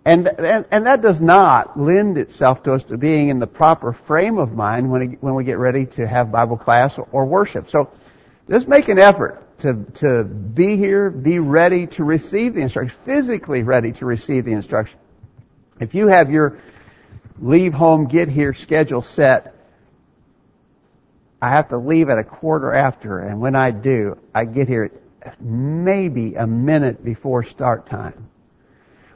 and, 0.04 0.26
and, 0.26 0.64
and 0.72 0.87
that 0.87 1.02
does 1.02 1.20
not 1.20 1.78
lend 1.78 2.18
itself 2.18 2.64
to 2.64 2.72
us 2.72 2.82
to 2.84 2.96
being 2.96 3.28
in 3.28 3.38
the 3.38 3.46
proper 3.46 3.92
frame 3.92 4.38
of 4.38 4.52
mind 4.52 4.90
when, 4.90 5.12
when 5.20 5.34
we 5.34 5.44
get 5.44 5.58
ready 5.58 5.87
to 5.87 6.06
have 6.06 6.32
Bible 6.32 6.56
class 6.56 6.98
or 7.12 7.26
worship. 7.26 7.70
So 7.70 7.92
just 8.50 8.66
make 8.66 8.88
an 8.88 8.98
effort 8.98 9.40
to, 9.60 9.84
to 9.94 10.25
be 10.25 10.76
here, 10.76 11.10
be 11.10 11.38
ready 11.38 11.87
to 11.88 12.02
receive 12.02 12.54
the 12.54 12.60
instruction, 12.60 12.96
physically 13.04 13.62
ready 13.62 13.92
to 13.92 14.04
receive 14.04 14.44
the 14.44 14.52
instruction. 14.52 14.98
If 15.80 15.94
you 15.94 16.08
have 16.08 16.30
your 16.30 16.58
leave 17.40 17.73
home, 17.73 18.06
get 18.06 18.28
here 18.28 18.54
schedule 18.54 19.02
set, 19.02 19.54
I 21.40 21.50
have 21.50 21.68
to 21.68 21.78
leave 21.78 22.08
at 22.08 22.18
a 22.18 22.25
quarter 22.25 22.75
after, 22.75 23.20
and 23.20 23.40
when 23.40 23.54
I 23.54 23.70
do, 23.70 24.18
I 24.35 24.44
get 24.44 24.66
here 24.66 24.90
maybe 25.40 26.35
a 26.35 26.47
minute 26.47 27.04
before 27.04 27.44
start 27.44 27.87
time. 27.87 28.28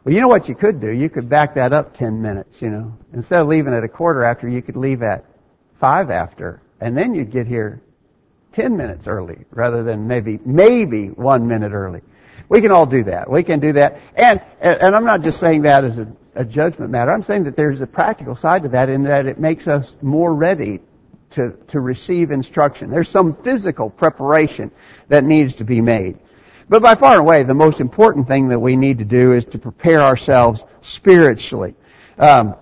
Well, 0.04 0.14
you 0.14 0.20
know 0.20 0.28
what 0.28 0.48
you 0.48 0.54
could 0.54 0.80
do? 0.80 0.90
You 0.90 1.08
could 1.08 1.28
back 1.28 1.54
that 1.54 1.72
up 1.72 1.96
10 1.96 2.22
minutes, 2.22 2.60
you 2.62 2.70
know. 2.70 2.96
Instead 3.12 3.40
of 3.40 3.48
leaving 3.48 3.72
at 3.72 3.84
a 3.84 3.88
quarter 3.88 4.24
after, 4.24 4.48
you 4.48 4.62
could 4.62 4.76
leave 4.76 5.02
at 5.02 5.24
five 5.80 6.10
after, 6.10 6.60
and 6.80 6.96
then 6.96 7.14
you'd 7.14 7.30
get 7.30 7.46
here 7.46 7.80
10 8.52 8.76
minutes 8.76 9.06
early 9.06 9.44
rather 9.50 9.82
than 9.82 10.06
maybe, 10.06 10.38
maybe 10.44 11.06
one 11.08 11.46
minute 11.48 11.72
early. 11.72 12.02
We 12.48 12.60
can 12.60 12.70
all 12.70 12.86
do 12.86 13.04
that. 13.04 13.30
We 13.30 13.42
can 13.42 13.60
do 13.60 13.72
that. 13.74 14.00
And, 14.14 14.40
and 14.60 14.94
I'm 14.94 15.04
not 15.04 15.22
just 15.22 15.40
saying 15.40 15.62
that 15.62 15.84
as 15.84 15.98
a, 15.98 16.06
a 16.34 16.44
judgment 16.44 16.90
matter. 16.90 17.12
I'm 17.12 17.22
saying 17.22 17.44
that 17.44 17.56
there's 17.56 17.80
a 17.80 17.86
practical 17.86 18.36
side 18.36 18.62
to 18.62 18.68
that 18.70 18.88
in 18.88 19.04
that 19.04 19.26
it 19.26 19.38
makes 19.38 19.68
us 19.68 19.94
more 20.00 20.32
ready 20.34 20.80
to, 21.30 21.52
to 21.68 21.80
receive 21.80 22.30
instruction. 22.30 22.90
There's 22.90 23.08
some 23.08 23.36
physical 23.42 23.90
preparation 23.90 24.70
that 25.08 25.24
needs 25.24 25.54
to 25.56 25.64
be 25.64 25.80
made. 25.80 26.18
But 26.68 26.82
by 26.82 26.94
far 26.94 27.12
and 27.12 27.20
away, 27.20 27.42
the 27.42 27.54
most 27.54 27.80
important 27.80 28.28
thing 28.28 28.48
that 28.48 28.58
we 28.58 28.76
need 28.76 28.98
to 28.98 29.04
do 29.04 29.32
is 29.32 29.44
to 29.46 29.58
prepare 29.58 30.00
ourselves 30.00 30.64
spiritually. 30.80 31.74
Um, 32.18 32.54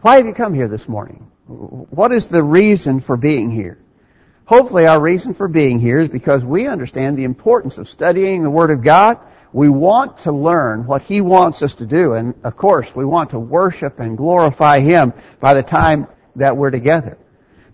why 0.00 0.16
have 0.16 0.26
you 0.26 0.34
come 0.34 0.54
here 0.54 0.68
this 0.68 0.88
morning? 0.88 1.30
What 1.46 2.12
is 2.12 2.26
the 2.26 2.42
reason 2.42 3.00
for 3.00 3.16
being 3.16 3.50
here? 3.50 3.78
Hopefully 4.44 4.86
our 4.86 5.00
reason 5.00 5.32
for 5.32 5.46
being 5.46 5.78
here 5.78 6.00
is 6.00 6.08
because 6.08 6.44
we 6.44 6.66
understand 6.66 7.16
the 7.16 7.24
importance 7.24 7.78
of 7.78 7.88
studying 7.88 8.42
the 8.42 8.50
Word 8.50 8.70
of 8.70 8.82
God. 8.82 9.18
We 9.52 9.68
want 9.68 10.18
to 10.18 10.32
learn 10.32 10.86
what 10.86 11.02
He 11.02 11.20
wants 11.20 11.62
us 11.62 11.74
to 11.76 11.86
do. 11.86 12.14
And 12.14 12.34
of 12.44 12.56
course, 12.56 12.94
we 12.94 13.04
want 13.04 13.30
to 13.30 13.38
worship 13.38 14.00
and 14.00 14.16
glorify 14.16 14.80
Him 14.80 15.12
by 15.40 15.54
the 15.54 15.62
time 15.62 16.06
that 16.36 16.56
we're 16.56 16.70
together. 16.70 17.18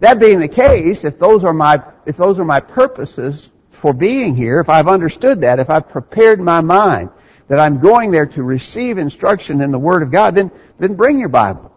That 0.01 0.19
being 0.19 0.41
the 0.41 0.49
case, 0.49 1.05
if 1.05 1.19
those 1.19 1.45
are 1.45 1.53
my, 1.53 1.83
if 2.07 2.17
those 2.17 2.39
are 2.39 2.45
my 2.45 2.61
purposes 2.61 3.51
for 3.71 3.93
being 3.93 4.37
here, 4.37 4.61
if 4.61 4.69
I've 4.69 4.89
understood 4.89 5.43
that, 5.43 5.59
if 5.59 5.71
I've 5.71 5.89
prepared 5.89 6.41
my 6.41 6.61
mind 6.61 7.11
that 7.49 7.61
I'm 7.61 7.81
going 7.81 8.11
there 8.11 8.27
to 8.27 8.43
receive 8.43 8.99
instruction 8.99 9.61
in 9.61 9.71
the 9.71 9.79
Word 9.79 10.03
of 10.03 10.11
God, 10.11 10.35
then, 10.35 10.51
then 10.79 10.95
bring 10.95 11.19
your 11.19 11.29
Bible. 11.29 11.73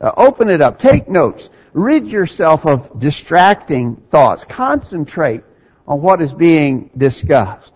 Uh, 0.00 0.12
open 0.16 0.50
it 0.50 0.60
up. 0.60 0.78
Take 0.78 1.08
notes. 1.08 1.50
Rid 1.72 2.06
yourself 2.06 2.66
of 2.66 3.00
distracting 3.00 3.96
thoughts. 3.96 4.44
Concentrate 4.44 5.42
on 5.86 6.00
what 6.00 6.20
is 6.20 6.32
being 6.32 6.90
discussed. 6.96 7.73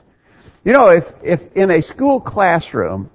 You 0.65 0.73
know, 0.73 0.89
if, 0.89 1.13
if 1.23 1.57
in 1.57 1.71
a 1.71 1.81
school 1.81 2.21
classroom, 2.21 3.11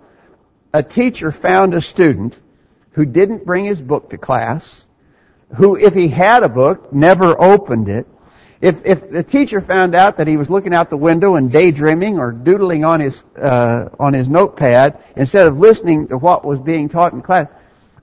a 0.74 0.82
teacher 0.82 1.32
found 1.32 1.74
a 1.74 1.82
student 1.82 2.38
who 2.92 3.06
didn't 3.06 3.46
bring 3.46 3.66
his 3.66 3.82
book 3.82 4.10
to 4.12 4.18
class, 4.18 4.86
who, 5.56 5.76
if 5.76 5.94
he 5.94 6.08
had 6.08 6.44
a 6.44 6.50
book, 6.50 6.94
never 6.94 7.40
opened 7.40 7.90
it, 7.90 8.08
if, 8.62 8.86
if 8.86 9.10
the 9.10 9.24
teacher 9.24 9.60
found 9.60 9.94
out 9.94 10.18
that 10.18 10.28
he 10.28 10.38
was 10.38 10.50
looking 10.50 10.74
out 10.74 10.90
the 10.90 10.96
window 10.96 11.36
and 11.36 11.52
daydreaming 11.52 12.18
or 12.18 12.32
doodling 12.32 12.86
on 12.86 13.02
his, 13.02 13.22
uh, 13.38 13.90
on 14.00 14.14
his 14.14 14.30
notepad 14.30 15.04
instead 15.18 15.48
of 15.48 15.58
listening 15.60 16.08
to 16.08 16.18
what 16.18 16.46
was 16.46 16.60
being 16.60 16.88
taught 16.88 17.12
in 17.12 17.22
class, 17.22 17.50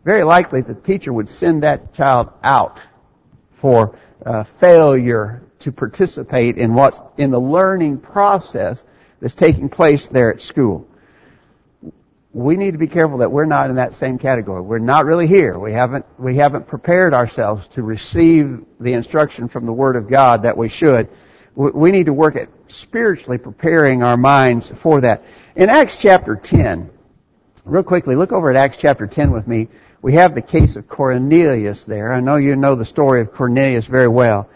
very 0.04 0.22
likely 0.22 0.60
the 0.60 0.74
teacher 0.74 1.14
would 1.14 1.30
send 1.30 1.62
that 1.62 1.94
child 1.94 2.28
out 2.42 2.82
for 3.54 3.98
uh, 4.26 4.44
failure 4.58 5.42
to 5.60 5.72
participate 5.72 6.58
in 6.58 6.74
what's 6.74 7.00
in 7.16 7.30
the 7.30 7.40
learning 7.40 7.96
process 7.98 8.84
that's 9.20 9.34
taking 9.34 9.68
place 9.68 10.08
there 10.08 10.32
at 10.32 10.42
school. 10.42 10.86
We 12.32 12.56
need 12.56 12.72
to 12.72 12.78
be 12.78 12.86
careful 12.86 13.18
that 13.18 13.32
we're 13.32 13.44
not 13.44 13.70
in 13.70 13.76
that 13.76 13.96
same 13.96 14.18
category. 14.18 14.62
We're 14.62 14.78
not 14.78 15.04
really 15.04 15.26
here. 15.26 15.58
We 15.58 15.72
haven't 15.72 16.06
we 16.18 16.36
haven't 16.36 16.68
prepared 16.68 17.12
ourselves 17.12 17.66
to 17.74 17.82
receive 17.82 18.64
the 18.78 18.92
instruction 18.92 19.48
from 19.48 19.66
the 19.66 19.72
Word 19.72 19.96
of 19.96 20.08
God 20.08 20.44
that 20.44 20.56
we 20.56 20.68
should. 20.68 21.08
We 21.56 21.90
need 21.90 22.06
to 22.06 22.12
work 22.12 22.36
at 22.36 22.48
spiritually 22.68 23.36
preparing 23.36 24.04
our 24.04 24.16
minds 24.16 24.68
for 24.68 25.00
that. 25.00 25.24
In 25.56 25.68
Acts 25.68 25.96
chapter 25.96 26.36
10, 26.36 26.88
real 27.64 27.82
quickly, 27.82 28.14
look 28.14 28.30
over 28.30 28.50
at 28.50 28.56
Acts 28.56 28.78
chapter 28.78 29.08
10 29.08 29.32
with 29.32 29.48
me 29.48 29.68
we 30.02 30.14
have 30.14 30.34
the 30.34 30.42
case 30.42 30.76
of 30.76 30.88
Cornelius 30.88 31.84
there. 31.84 32.12
I 32.12 32.20
know 32.20 32.36
you 32.36 32.56
know 32.56 32.74
the 32.74 32.84
story 32.84 33.20
of 33.20 33.32
Cornelius 33.32 33.84
very 33.84 34.08
well. 34.08 34.48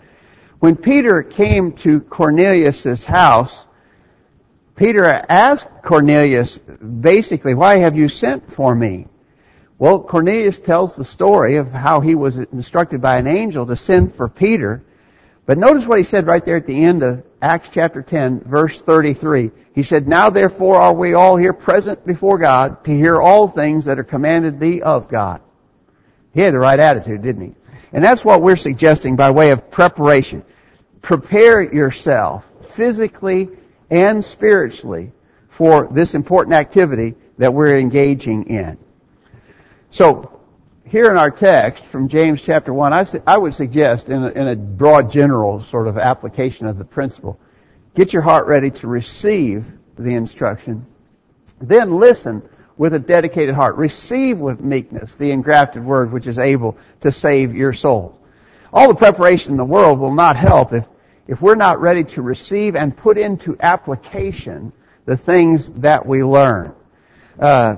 When 0.59 0.76
Peter 0.76 1.23
came 1.23 1.73
to 1.78 2.00
Cornelius' 2.00 3.04
house, 3.04 3.66
Peter 4.76 5.04
asked 5.04 5.69
Cornelius, 5.83 6.59
basically, 6.59 7.54
why 7.54 7.76
have 7.76 7.97
you 7.97 8.09
sent 8.09 8.52
for 8.52 8.75
me? 8.75 9.07
Well, 9.78 10.00
Cornelius 10.00 10.59
tells 10.59 10.97
the 10.97 11.04
story 11.04 11.57
of 11.57 11.71
how 11.71 12.00
he 12.00 12.14
was 12.14 12.37
instructed 12.37 13.00
by 13.00 13.19
an 13.19 13.26
angel 13.26 13.66
to 13.66 13.76
send 13.76 14.14
for 14.14 14.28
Peter. 14.28 14.83
But 15.47 15.59
notice 15.59 15.87
what 15.87 15.99
he 15.99 16.04
said 16.04 16.26
right 16.26 16.45
there 16.45 16.57
at 16.57 16.66
the 16.66 16.83
end 16.83 17.02
of 17.02 17.23
Acts 17.40 17.69
chapter 17.73 18.02
10, 18.02 18.40
verse 18.40 18.81
33. 18.81 19.50
He 19.75 19.83
said, 19.83 20.09
Now 20.09 20.31
therefore 20.31 20.76
are 20.76 20.95
we 20.95 21.14
all 21.14 21.37
here 21.37 21.52
present 21.52 22.04
before 22.07 22.38
God 22.38 22.85
to 22.85 22.97
hear 22.97 23.21
all 23.21 23.47
things 23.47 23.85
that 23.85 23.99
are 23.99 24.04
commanded 24.04 24.59
thee 24.59 24.81
of 24.81 25.09
God. 25.09 25.40
He 26.33 26.40
had 26.40 26.54
the 26.54 26.59
right 26.59 26.81
attitude, 26.81 27.23
didn't 27.23 27.47
he? 27.49 27.54
And 27.93 28.02
that's 28.02 28.25
what 28.25 28.43
we're 28.43 28.57
suggesting 28.57 29.14
by 29.14 29.31
way 29.31 29.50
of 29.50 29.71
preparation. 29.71 30.45
Prepare 31.02 31.62
yourself 31.62 32.45
physically 32.71 33.50
and 33.91 34.25
spiritually 34.25 35.12
for 35.49 35.88
this 35.91 36.14
important 36.14 36.55
activity 36.55 37.14
that 37.38 37.53
we're 37.53 37.79
engaging 37.79 38.45
in. 38.45 38.79
So, 39.91 40.31
here 40.87 41.11
in 41.11 41.17
our 41.17 41.31
text 41.31 41.85
from 41.87 42.09
James 42.09 42.43
chapter 42.43 42.73
1, 42.73 42.93
I, 42.93 43.07
I 43.26 43.38
would 43.38 43.55
suggest 43.55 44.11
in 44.11 44.23
a, 44.23 44.29
in 44.31 44.49
a 44.49 44.57
broad 44.57 45.11
general 45.11 45.62
sort 45.62 45.88
of 45.88 45.97
application 45.99 46.67
of 46.67 46.79
the 46.79 46.85
principle, 46.85 47.38
get 47.95 48.12
your 48.12 48.23
heart 48.23 48.47
ready 48.47 48.71
to 48.71 48.87
receive 48.87 49.64
the 49.97 50.11
instruction. 50.11 50.87
Then 51.61 51.97
listen 51.97 52.43
with 52.76 52.95
a 52.95 52.99
dedicated 52.99 53.55
heart. 53.55 53.76
Receive 53.76 54.38
with 54.38 54.61
meekness 54.61 55.14
the 55.14 55.31
engrafted 55.31 55.85
word 55.85 56.12
which 56.12 56.26
is 56.26 56.38
able 56.38 56.76
to 57.00 57.12
save 57.12 57.55
your 57.55 57.73
soul. 57.73 58.21
All 58.73 58.88
the 58.88 58.95
preparation 58.95 59.53
in 59.53 59.57
the 59.57 59.64
world 59.64 59.99
will 59.99 60.14
not 60.14 60.37
help 60.37 60.73
if, 60.73 60.85
if 61.26 61.40
we're 61.40 61.54
not 61.54 61.81
ready 61.81 62.04
to 62.04 62.23
receive 62.23 62.76
and 62.76 62.97
put 62.97 63.19
into 63.19 63.57
application 63.61 64.73
the 65.07 65.16
things 65.16 65.71
that 65.73 66.07
we 66.07 66.23
learn. 66.23 66.75
Uh, 67.38 67.76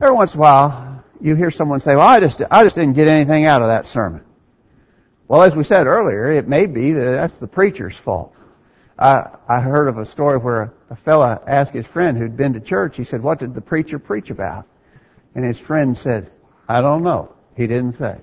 every 0.00 0.14
once 0.14 0.34
in 0.34 0.38
a 0.38 0.40
while, 0.40 1.04
you 1.20 1.34
hear 1.34 1.50
someone 1.50 1.80
say, 1.80 1.96
well, 1.96 2.06
I 2.06 2.20
just, 2.20 2.40
I 2.50 2.62
just 2.62 2.74
didn't 2.74 2.94
get 2.94 3.08
anything 3.08 3.44
out 3.44 3.62
of 3.62 3.68
that 3.68 3.86
sermon. 3.86 4.22
Well, 5.28 5.42
as 5.42 5.54
we 5.54 5.64
said 5.64 5.86
earlier, 5.86 6.32
it 6.32 6.48
may 6.48 6.66
be 6.66 6.92
that 6.92 7.04
that's 7.04 7.38
the 7.38 7.46
preacher's 7.46 7.96
fault. 7.96 8.34
I, 8.98 9.28
I 9.48 9.60
heard 9.60 9.88
of 9.88 9.98
a 9.98 10.04
story 10.04 10.38
where 10.38 10.72
a, 10.90 10.96
fella 10.96 11.40
asked 11.46 11.72
his 11.72 11.86
friend 11.86 12.18
who'd 12.18 12.36
been 12.36 12.52
to 12.54 12.60
church, 12.60 12.96
he 12.96 13.04
said, 13.04 13.22
what 13.22 13.38
did 13.38 13.54
the 13.54 13.60
preacher 13.60 13.98
preach 13.98 14.30
about? 14.30 14.66
And 15.34 15.44
his 15.44 15.58
friend 15.58 15.96
said, 15.96 16.30
I 16.68 16.80
don't 16.80 17.02
know. 17.02 17.32
He 17.56 17.66
didn't 17.66 17.92
say. 17.92 18.18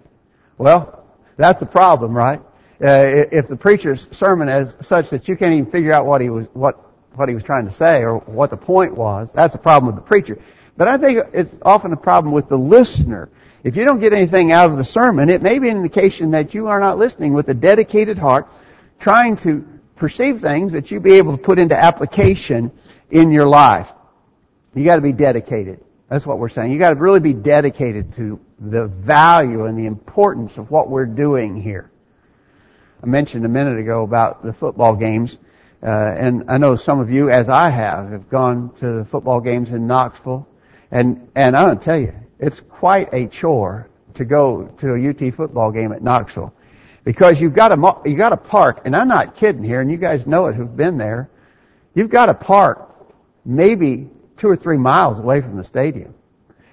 Well, 0.58 1.06
that's 1.38 1.62
a 1.62 1.66
problem, 1.66 2.14
right? 2.14 2.42
Uh, 2.80 3.26
if 3.32 3.48
the 3.48 3.56
preacher's 3.56 4.08
sermon 4.12 4.50
is 4.50 4.76
such 4.82 5.10
that 5.10 5.28
you 5.28 5.36
can't 5.36 5.54
even 5.54 5.72
figure 5.72 5.92
out 5.92 6.06
what 6.06 6.22
he 6.22 6.30
was, 6.30 6.46
what, 6.54 6.80
what 7.16 7.28
he 7.28 7.34
was 7.34 7.44
trying 7.44 7.66
to 7.66 7.74
say 7.74 8.04
or 8.04 8.20
what 8.20 8.52
the 8.52 8.58
point 8.58 8.96
was, 8.96 9.32
that's 9.34 9.56
a 9.56 9.58
problem 9.58 9.94
with 9.94 10.04
the 10.04 10.08
preacher. 10.08 10.40
But 10.78 10.88
I 10.88 11.00
think 11.00 11.20
it's 11.34 11.54
often 11.64 11.92
a 11.92 11.98
problem 11.98 12.34
with 12.34 12.50
the 12.50 12.58
listener. 12.58 13.30
If 13.64 13.76
you 13.76 13.84
don't 13.84 14.00
get 14.00 14.14
anything 14.14 14.52
out 14.52 14.70
of 14.70 14.78
the 14.78 14.86
sermon, 14.86 15.30
it 15.30 15.42
may 15.42 15.58
be 15.58 15.70
an 15.70 15.78
indication 15.78 16.32
that 16.32 16.54
you 16.54 16.68
are 16.68 16.80
not 16.80 17.00
listening 17.00 17.34
with 17.34 17.50
a 17.50 17.56
dedicated 17.56 18.20
heart, 18.20 18.48
trying 19.00 19.38
to 19.38 19.68
perceive 19.96 20.40
things 20.42 20.74
that 20.74 20.92
you 20.92 21.00
be 21.00 21.14
able 21.14 21.36
to 21.36 21.42
put 21.42 21.58
into 21.58 21.76
application 21.76 22.72
in 23.10 23.32
your 23.32 23.48
life. 23.48 23.92
You 24.76 24.86
gotta 24.86 25.02
be 25.02 25.14
dedicated. 25.14 25.84
That's 26.10 26.28
what 26.28 26.38
we're 26.38 26.50
saying. 26.50 26.72
You 26.72 26.78
gotta 26.78 26.96
really 26.96 27.20
be 27.20 27.34
dedicated 27.34 28.14
to 28.14 28.40
the 28.60 28.86
value 28.86 29.66
and 29.66 29.78
the 29.78 29.88
importance 29.88 30.58
of 30.58 30.70
what 30.70 30.90
we're 30.90 31.06
doing 31.08 31.60
here. 31.60 31.90
I 33.02 33.06
mentioned 33.06 33.46
a 33.46 33.50
minute 33.50 33.80
ago 33.80 34.04
about 34.04 34.44
the 34.44 34.54
football 34.54 34.96
games, 34.96 35.38
uh, 35.84 35.86
and 35.86 36.46
I 36.50 36.58
know 36.58 36.76
some 36.76 37.00
of 37.00 37.12
you, 37.12 37.30
as 37.30 37.50
I 37.50 37.70
have, 37.70 38.10
have 38.10 38.30
gone 38.30 38.74
to 38.80 39.00
the 39.00 39.06
football 39.06 39.40
games 39.40 39.70
in 39.70 39.86
Knoxville. 39.86 40.48
And, 40.90 41.30
and 41.36 41.56
I'm 41.56 41.68
going 41.68 41.78
to 41.78 41.84
tell 41.84 42.00
you, 42.00 42.14
it's 42.40 42.60
quite 42.60 43.14
a 43.14 43.28
chore 43.28 43.90
to 44.16 44.26
go 44.26 44.66
to 44.80 44.96
a 44.96 45.10
UT 45.10 45.36
football 45.36 45.72
game 45.72 45.92
at 45.92 46.02
Knoxville. 46.02 46.54
Because 47.04 47.40
you've 47.40 47.54
got 47.54 47.72
a, 47.72 48.10
you 48.10 48.18
got 48.18 48.34
a 48.34 48.38
park, 48.38 48.82
and 48.86 48.96
I'm 48.96 49.08
not 49.08 49.36
kidding 49.36 49.64
here, 49.64 49.80
and 49.80 49.92
you 49.92 49.98
guys 49.98 50.26
know 50.26 50.48
it 50.48 50.56
who've 50.56 50.76
been 50.76 50.98
there. 50.98 51.30
You've 51.94 52.10
got 52.10 52.26
to 52.26 52.34
park 52.34 52.90
maybe 53.46 54.10
two 54.38 54.50
or 54.50 54.56
three 54.56 54.78
miles 54.78 55.20
away 55.20 55.42
from 55.42 55.56
the 55.56 55.64
stadium. 55.64 56.14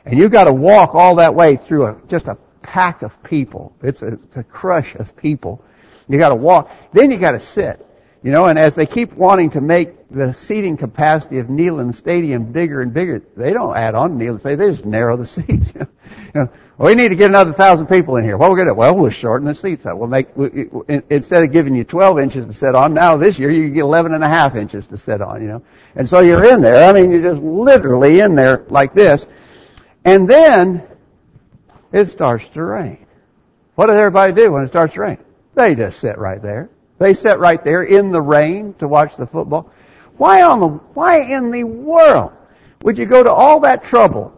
And 0.06 0.18
you've 0.18 0.32
got 0.32 0.44
to 0.44 0.52
walk 0.52 0.94
all 0.94 1.16
that 1.16 1.34
way 1.34 1.56
through 1.56 1.86
a, 1.86 1.96
just 2.08 2.26
a 2.26 2.36
pack 2.62 3.02
of 3.02 3.22
people. 3.22 3.74
It's 3.82 4.02
a, 4.02 4.14
it's 4.14 4.36
a 4.36 4.42
crush 4.42 4.94
of 4.96 5.16
people. 5.16 5.62
You 6.08 6.18
got 6.18 6.30
to 6.30 6.34
walk. 6.34 6.70
Then 6.92 7.10
you 7.10 7.18
got 7.18 7.32
to 7.32 7.40
sit. 7.40 7.84
You 8.24 8.30
know, 8.30 8.46
and 8.46 8.58
as 8.58 8.74
they 8.74 8.86
keep 8.86 9.12
wanting 9.12 9.50
to 9.50 9.60
make 9.60 10.08
the 10.08 10.32
seating 10.32 10.78
capacity 10.78 11.40
of 11.40 11.48
Neyland 11.48 11.94
Stadium 11.94 12.52
bigger 12.52 12.80
and 12.80 12.92
bigger, 12.92 13.22
they 13.36 13.52
don't 13.52 13.76
add 13.76 13.94
on 13.94 14.18
to 14.18 14.24
Neyland 14.24 14.40
Stadium. 14.40 14.60
They 14.60 14.70
just 14.70 14.86
narrow 14.86 15.18
the 15.18 15.26
seats. 15.26 15.68
you 15.74 15.86
know, 16.34 16.48
well, 16.78 16.88
we 16.88 16.94
need 16.94 17.10
to 17.10 17.16
get 17.16 17.28
another 17.28 17.52
thousand 17.52 17.86
people 17.86 18.16
in 18.16 18.24
here. 18.24 18.38
What 18.38 18.50
we're 18.50 18.56
going 18.56 18.68
to 18.68 18.72
do? 18.72 18.78
Well, 18.78 18.96
we'll 18.96 19.10
shorten 19.10 19.46
the 19.46 19.54
seats 19.54 19.84
up. 19.84 19.98
We'll 19.98 20.08
make, 20.08 20.34
we, 20.36 20.70
instead 21.10 21.42
of 21.42 21.52
giving 21.52 21.74
you 21.74 21.84
12 21.84 22.18
inches 22.18 22.46
to 22.46 22.52
sit 22.54 22.74
on, 22.74 22.94
now 22.94 23.18
this 23.18 23.38
year 23.38 23.50
you 23.50 23.68
get 23.68 23.82
11 23.82 24.14
and 24.14 24.24
a 24.24 24.28
half 24.28 24.56
inches 24.56 24.86
to 24.86 24.96
sit 24.96 25.20
on, 25.20 25.42
you 25.42 25.48
know. 25.48 25.62
And 25.94 26.08
so 26.08 26.20
you're 26.20 26.44
in 26.44 26.62
there. 26.62 26.88
I 26.88 26.94
mean, 26.94 27.10
you're 27.10 27.22
just 27.22 27.42
literally 27.42 28.20
in 28.20 28.34
there 28.34 28.64
like 28.70 28.94
this. 28.94 29.26
And 30.02 30.28
then 30.28 30.82
it 31.92 32.08
starts 32.08 32.48
to 32.54 32.62
rain. 32.62 33.06
What 33.74 33.86
does 33.86 33.96
everybody 33.96 34.32
do 34.32 34.50
when 34.50 34.64
it 34.64 34.68
starts 34.68 34.94
to 34.94 35.00
rain? 35.00 35.18
They 35.54 35.74
just 35.74 36.00
sit 36.00 36.18
right 36.18 36.42
there. 36.42 36.70
They 36.98 37.14
sit 37.14 37.38
right 37.38 37.62
there 37.62 37.82
in 37.82 38.12
the 38.12 38.20
rain 38.20 38.74
to 38.78 38.88
watch 38.88 39.16
the 39.16 39.26
football. 39.26 39.72
Why 40.16 40.42
on 40.42 40.60
the, 40.60 40.68
why 40.68 41.20
in 41.20 41.50
the 41.50 41.64
world 41.64 42.32
would 42.82 42.98
you 42.98 43.06
go 43.06 43.22
to 43.22 43.30
all 43.30 43.60
that 43.60 43.84
trouble, 43.84 44.32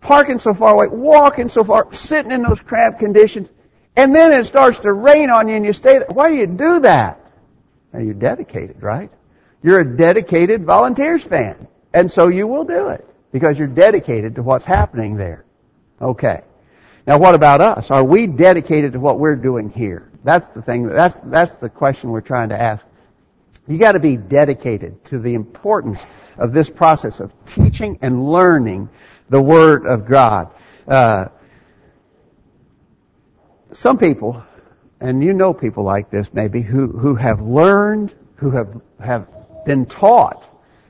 parking 0.00 0.38
so 0.38 0.52
far 0.52 0.74
away, 0.74 0.88
walking 0.88 1.48
so 1.48 1.62
far, 1.62 1.92
sitting 1.94 2.32
in 2.32 2.42
those 2.42 2.60
cramped 2.60 2.98
conditions, 2.98 3.50
and 3.94 4.14
then 4.14 4.32
it 4.32 4.46
starts 4.46 4.80
to 4.80 4.92
rain 4.92 5.30
on 5.30 5.48
you 5.48 5.56
and 5.56 5.64
you 5.64 5.72
stay 5.72 5.98
there? 5.98 6.08
Why 6.08 6.28
do 6.28 6.36
you 6.36 6.46
do 6.46 6.80
that? 6.80 7.20
Now 7.92 8.00
you're 8.00 8.14
dedicated, 8.14 8.82
right? 8.82 9.10
You're 9.62 9.80
a 9.80 9.96
dedicated 9.96 10.64
volunteers 10.64 11.22
fan. 11.22 11.68
And 11.94 12.12
so 12.12 12.28
you 12.28 12.46
will 12.46 12.64
do 12.64 12.88
it 12.88 13.06
because 13.32 13.58
you're 13.58 13.68
dedicated 13.68 14.34
to 14.34 14.42
what's 14.42 14.64
happening 14.64 15.16
there. 15.16 15.44
Okay. 16.00 16.42
Now 17.06 17.18
what 17.18 17.34
about 17.34 17.60
us? 17.60 17.90
Are 17.90 18.04
we 18.04 18.26
dedicated 18.26 18.92
to 18.92 19.00
what 19.00 19.18
we're 19.18 19.36
doing 19.36 19.70
here? 19.70 20.05
That's 20.26 20.48
the 20.48 20.60
thing, 20.60 20.88
that's, 20.88 21.16
that's 21.26 21.54
the 21.58 21.68
question 21.68 22.10
we're 22.10 22.20
trying 22.20 22.48
to 22.48 22.60
ask. 22.60 22.84
You 23.68 23.78
gotta 23.78 24.00
be 24.00 24.16
dedicated 24.16 25.04
to 25.04 25.20
the 25.20 25.34
importance 25.34 26.04
of 26.36 26.52
this 26.52 26.68
process 26.68 27.20
of 27.20 27.32
teaching 27.46 28.00
and 28.02 28.28
learning 28.28 28.88
the 29.30 29.40
Word 29.40 29.86
of 29.86 30.04
God. 30.04 30.52
Uh, 30.88 31.26
some 33.70 33.98
people, 33.98 34.42
and 35.00 35.22
you 35.22 35.32
know 35.32 35.54
people 35.54 35.84
like 35.84 36.10
this 36.10 36.34
maybe, 36.34 36.60
who, 36.60 36.88
who 36.88 37.14
have 37.14 37.40
learned, 37.40 38.12
who 38.34 38.50
have, 38.50 38.80
have 38.98 39.28
been 39.64 39.86
taught, 39.86 40.44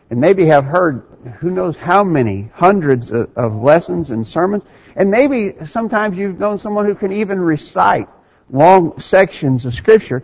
and 0.09 0.19
maybe 0.19 0.47
have 0.47 0.65
heard 0.65 1.03
who 1.41 1.51
knows 1.51 1.77
how 1.77 2.03
many 2.03 2.49
hundreds 2.55 3.11
of, 3.11 3.37
of 3.37 3.55
lessons 3.55 4.11
and 4.11 4.27
sermons, 4.27 4.65
and 4.95 5.11
maybe 5.11 5.53
sometimes 5.67 6.17
you've 6.17 6.39
known 6.39 6.59
someone 6.59 6.87
who 6.87 6.95
can 6.95 7.13
even 7.13 7.39
recite 7.39 8.09
long 8.51 9.01
sections 9.01 9.65
of 9.65 9.75
scripture, 9.75 10.23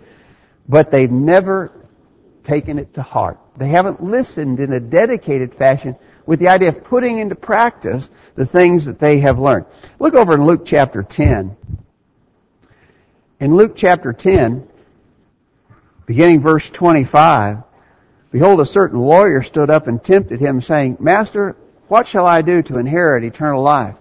but 0.69 0.91
they've 0.91 1.11
never 1.11 1.73
taken 2.45 2.79
it 2.79 2.95
to 2.95 3.03
heart. 3.03 3.39
They 3.57 3.69
haven't 3.69 4.03
listened 4.03 4.61
in 4.61 4.73
a 4.73 4.81
dedicated 4.81 5.55
fashion 5.55 5.97
with 6.27 6.39
the 6.39 6.49
idea 6.49 6.69
of 6.69 6.85
putting 6.85 7.19
into 7.19 7.35
practice 7.35 8.09
the 8.35 8.47
things 8.47 8.87
that 8.87 8.99
they 8.99 9.21
have 9.21 9.39
learned. 9.39 9.67
Look 9.99 10.15
over 10.15 10.35
in 10.35 10.45
Luke 10.45 10.63
chapter 10.65 11.03
10. 11.03 11.57
In 13.41 13.57
Luke 13.57 13.73
chapter 13.77 14.13
10, 14.13 14.69
beginning 16.07 16.41
verse 16.41 16.71
25, 16.71 17.59
behold 18.31 18.61
a 18.61 18.67
certain 18.67 19.01
lawyer 19.01 19.43
stood 19.43 19.69
up 19.69 19.89
and 19.89 20.03
tempted 20.03 20.41
him 20.41 20.61
saying, 20.61 20.97
Master, 21.01 21.57
what 21.89 22.07
shall 22.07 22.27
I 22.27 22.43
do 22.43 22.63
to 22.63 22.79
inherit 22.79 23.25
eternal 23.25 23.63
life? 23.63 23.97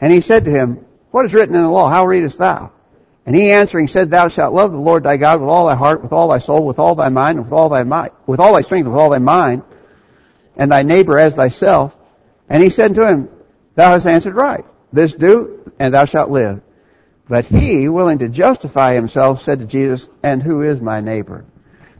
And 0.00 0.12
he 0.12 0.20
said 0.20 0.44
to 0.44 0.50
him, 0.50 0.84
What 1.10 1.24
is 1.26 1.34
written 1.34 1.56
in 1.56 1.62
the 1.62 1.68
law? 1.68 1.90
How 1.90 2.06
readest 2.06 2.38
thou? 2.38 2.72
And 3.28 3.36
he 3.36 3.50
answering 3.50 3.88
said, 3.88 4.08
Thou 4.08 4.28
shalt 4.28 4.54
love 4.54 4.72
the 4.72 4.78
Lord 4.78 5.02
thy 5.02 5.18
God 5.18 5.40
with 5.40 5.50
all 5.50 5.66
thy 5.66 5.74
heart, 5.74 6.02
with 6.02 6.14
all 6.14 6.28
thy 6.28 6.38
soul, 6.38 6.64
with 6.64 6.78
all 6.78 6.94
thy 6.94 7.10
mind, 7.10 7.36
and 7.36 7.44
with 7.44 7.52
all 7.52 7.68
thy 7.68 7.82
might, 7.82 8.14
with 8.26 8.40
all 8.40 8.54
thy 8.54 8.62
strength, 8.62 8.86
with 8.86 8.96
all 8.96 9.10
thy 9.10 9.18
mind, 9.18 9.64
and 10.56 10.72
thy 10.72 10.82
neighbor 10.82 11.18
as 11.18 11.34
thyself. 11.34 11.92
And 12.48 12.62
he 12.62 12.70
said 12.70 12.94
to 12.94 13.06
him, 13.06 13.28
Thou 13.74 13.90
hast 13.90 14.06
answered 14.06 14.34
right. 14.34 14.64
This 14.94 15.12
do, 15.12 15.70
and 15.78 15.92
thou 15.92 16.06
shalt 16.06 16.30
live. 16.30 16.62
But 17.28 17.44
he, 17.44 17.90
willing 17.90 18.20
to 18.20 18.30
justify 18.30 18.94
himself, 18.94 19.42
said 19.42 19.58
to 19.58 19.66
Jesus, 19.66 20.08
And 20.22 20.42
who 20.42 20.62
is 20.62 20.80
my 20.80 21.02
neighbor? 21.02 21.44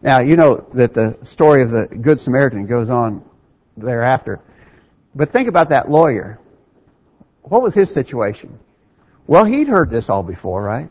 Now, 0.01 0.21
you 0.21 0.35
know 0.35 0.67
that 0.73 0.95
the 0.95 1.19
story 1.25 1.63
of 1.63 1.71
the 1.71 1.89
Good 1.89 2.21
Samaritan 2.21 2.65
goes 2.65 2.89
on 2.89 3.23
thereafter. 3.77 4.41
But 5.15 5.35
think 5.35 5.47
about 5.47 5.69
that 5.69 5.91
lawyer. 5.91 6.39
What 7.43 7.61
was 7.61 7.75
his 7.75 7.91
situation? 7.93 8.59
Well, 9.27 9.45
he'd 9.45 9.69
heard 9.69 9.91
this 9.91 10.09
all 10.09 10.23
before, 10.23 10.63
right? 10.63 10.89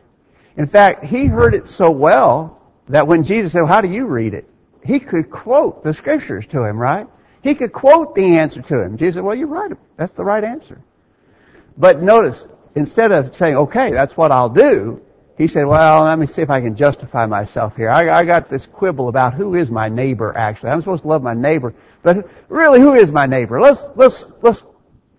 In 0.57 0.67
fact, 0.67 1.05
he 1.05 1.27
heard 1.27 1.53
it 1.53 1.69
so 1.69 1.91
well 1.91 2.59
that 2.89 3.07
when 3.07 3.23
Jesus 3.23 3.51
said, 3.51 3.61
well, 3.61 3.71
how 3.71 3.81
do 3.81 3.89
you 3.89 4.05
read 4.05 4.33
it? 4.33 4.49
He 4.83 4.99
could 4.99 5.29
quote 5.29 5.83
the 5.83 5.93
scriptures 5.93 6.45
to 6.47 6.63
him, 6.63 6.77
right? 6.77 7.07
He 7.43 7.55
could 7.55 7.71
quote 7.71 8.15
the 8.15 8.37
answer 8.37 8.61
to 8.61 8.81
him. 8.81 8.97
Jesus 8.97 9.15
said, 9.15 9.23
well, 9.23 9.35
you're 9.35 9.47
right. 9.47 9.71
That's 9.97 10.13
the 10.13 10.23
right 10.23 10.43
answer. 10.43 10.81
But 11.77 12.01
notice, 12.01 12.47
instead 12.75 13.11
of 13.11 13.35
saying, 13.35 13.55
okay, 13.55 13.91
that's 13.91 14.17
what 14.17 14.31
I'll 14.31 14.49
do, 14.49 15.01
he 15.37 15.47
said, 15.47 15.65
well, 15.65 16.05
let 16.05 16.17
me 16.17 16.25
see 16.25 16.41
if 16.41 16.49
I 16.49 16.61
can 16.61 16.75
justify 16.75 17.27
myself 17.27 17.75
here. 17.75 17.89
I, 17.89 18.09
I 18.21 18.25
got 18.25 18.49
this 18.49 18.65
quibble 18.65 19.07
about 19.07 19.35
who 19.35 19.53
is 19.53 19.69
my 19.69 19.87
neighbor 19.87 20.35
actually. 20.35 20.71
I'm 20.71 20.81
supposed 20.81 21.03
to 21.03 21.09
love 21.09 21.21
my 21.21 21.35
neighbor, 21.35 21.75
but 22.01 22.27
really 22.49 22.79
who 22.79 22.95
is 22.95 23.11
my 23.11 23.27
neighbor? 23.27 23.61
Let's, 23.61 23.85
let's, 23.95 24.25
let's 24.41 24.63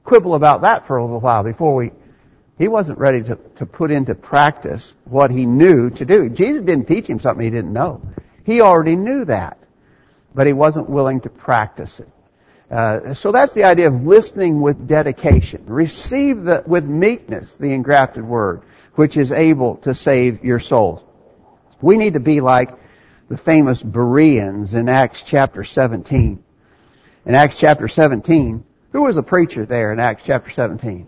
quibble 0.02 0.34
about 0.34 0.62
that 0.62 0.88
for 0.88 0.96
a 0.96 1.04
little 1.04 1.20
while 1.20 1.44
before 1.44 1.76
we, 1.76 1.92
he 2.58 2.66
wasn't 2.66 2.98
ready 2.98 3.22
to, 3.22 3.38
to 3.56 3.66
put 3.66 3.90
into 3.90 4.14
practice 4.14 4.92
what 5.04 5.30
he 5.30 5.46
knew 5.46 5.90
to 5.90 6.04
do. 6.04 6.28
Jesus 6.28 6.62
didn't 6.62 6.88
teach 6.88 7.06
him 7.06 7.20
something 7.20 7.44
he 7.44 7.50
didn't 7.50 7.72
know. 7.72 8.02
He 8.44 8.60
already 8.60 8.96
knew 8.96 9.24
that, 9.26 9.58
but 10.34 10.46
he 10.46 10.52
wasn't 10.52 10.90
willing 10.90 11.20
to 11.20 11.30
practice 11.30 12.00
it. 12.00 12.08
Uh, 12.70 13.14
so 13.14 13.32
that's 13.32 13.54
the 13.54 13.64
idea 13.64 13.86
of 13.86 14.04
listening 14.04 14.60
with 14.60 14.88
dedication. 14.88 15.64
Receive 15.66 16.42
the, 16.42 16.62
with 16.66 16.84
meekness 16.84 17.54
the 17.54 17.72
engrafted 17.72 18.24
word, 18.24 18.62
which 18.94 19.16
is 19.16 19.32
able 19.32 19.76
to 19.76 19.94
save 19.94 20.44
your 20.44 20.58
souls. 20.58 21.02
We 21.80 21.96
need 21.96 22.14
to 22.14 22.20
be 22.20 22.40
like 22.40 22.70
the 23.28 23.38
famous 23.38 23.82
Bereans 23.82 24.74
in 24.74 24.88
Acts 24.88 25.22
chapter 25.22 25.62
17. 25.62 26.42
In 27.24 27.34
Acts 27.34 27.56
chapter 27.56 27.88
17, 27.88 28.64
who 28.92 29.02
was 29.02 29.16
the 29.16 29.22
preacher 29.22 29.64
there 29.64 29.92
in 29.92 30.00
Acts 30.00 30.24
chapter 30.26 30.50
17? 30.50 31.06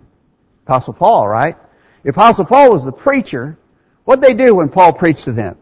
Apostle 0.70 0.92
Paul, 0.92 1.26
right? 1.26 1.56
The 2.04 2.10
Apostle 2.10 2.44
Paul 2.44 2.70
was 2.70 2.84
the 2.84 2.92
preacher. 2.92 3.58
What 4.04 4.20
did 4.20 4.30
they 4.30 4.44
do 4.44 4.54
when 4.54 4.68
Paul 4.68 4.92
preached 4.92 5.24
to 5.24 5.32
them? 5.32 5.56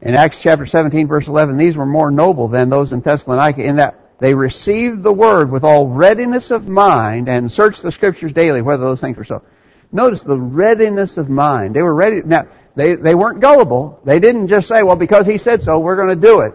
In 0.00 0.14
Acts 0.14 0.40
chapter 0.40 0.66
17 0.66 1.08
verse 1.08 1.26
11, 1.26 1.56
these 1.56 1.76
were 1.76 1.84
more 1.84 2.12
noble 2.12 2.46
than 2.46 2.70
those 2.70 2.92
in 2.92 3.00
Thessalonica 3.00 3.60
in 3.60 3.76
that 3.76 3.98
they 4.20 4.32
received 4.34 5.02
the 5.02 5.12
word 5.12 5.50
with 5.50 5.64
all 5.64 5.88
readiness 5.88 6.52
of 6.52 6.68
mind 6.68 7.28
and 7.28 7.50
searched 7.50 7.82
the 7.82 7.90
scriptures 7.90 8.32
daily 8.32 8.62
whether 8.62 8.84
those 8.84 9.00
things 9.00 9.16
were 9.16 9.24
so. 9.24 9.42
Notice 9.90 10.22
the 10.22 10.38
readiness 10.38 11.16
of 11.16 11.28
mind. 11.28 11.74
They 11.74 11.82
were 11.82 11.92
ready. 11.92 12.22
Now, 12.24 12.46
they, 12.76 12.94
they 12.94 13.16
weren't 13.16 13.40
gullible. 13.40 13.98
They 14.04 14.20
didn't 14.20 14.46
just 14.46 14.68
say, 14.68 14.84
well, 14.84 14.94
because 14.94 15.26
he 15.26 15.38
said 15.38 15.60
so, 15.60 15.80
we're 15.80 15.96
going 15.96 16.20
to 16.20 16.28
do 16.28 16.42
it. 16.42 16.52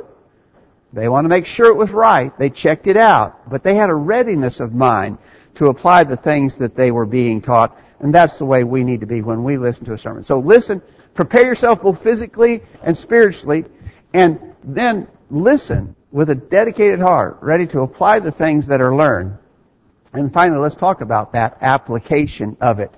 They 0.94 1.10
want 1.10 1.26
to 1.26 1.30
make 1.30 1.46
sure 1.46 1.66
it 1.66 1.76
was 1.76 1.92
right. 1.92 2.32
They 2.40 2.50
checked 2.50 2.88
it 2.88 2.96
out. 2.96 3.50
But 3.50 3.64
they 3.64 3.76
had 3.76 3.90
a 3.90 3.96
readiness 3.96 4.62
of 4.62 4.74
mind 4.74 5.18
to 5.56 5.68
apply 5.68 6.04
the 6.04 6.18
things 6.18 6.56
that 6.56 6.76
they 6.76 6.92
were 6.92 7.06
being 7.06 7.42
taught. 7.42 7.78
And 8.00 8.14
that's 8.14 8.38
the 8.38 8.46
way 8.46 8.64
we 8.64 8.84
need 8.84 9.00
to 9.02 9.06
be 9.06 9.22
when 9.22 9.44
we 9.44 9.58
listen 9.58 9.86
to 9.86 9.94
a 9.94 9.98
sermon. 9.98 10.24
So 10.24 10.40
listen, 10.40 10.82
prepare 11.14 11.46
yourself 11.46 11.82
both 11.82 12.04
physically 12.04 12.64
and 12.84 12.96
spiritually, 12.98 13.66
and 14.14 14.56
then 14.64 15.08
listen 15.30 15.96
with 16.12 16.30
a 16.30 16.36
dedicated 16.36 17.00
heart, 17.00 17.38
ready 17.42 17.68
to 17.68 17.82
apply 17.82 18.20
the 18.20 18.32
things 18.32 18.68
that 18.68 18.82
are 18.82 18.96
learned. 18.96 19.38
And 20.14 20.32
finally, 20.32 20.60
let's 20.60 20.76
talk 20.76 21.02
about 21.02 21.34
that 21.34 21.58
application 21.62 22.58
of 22.62 22.80
it. 22.80 22.92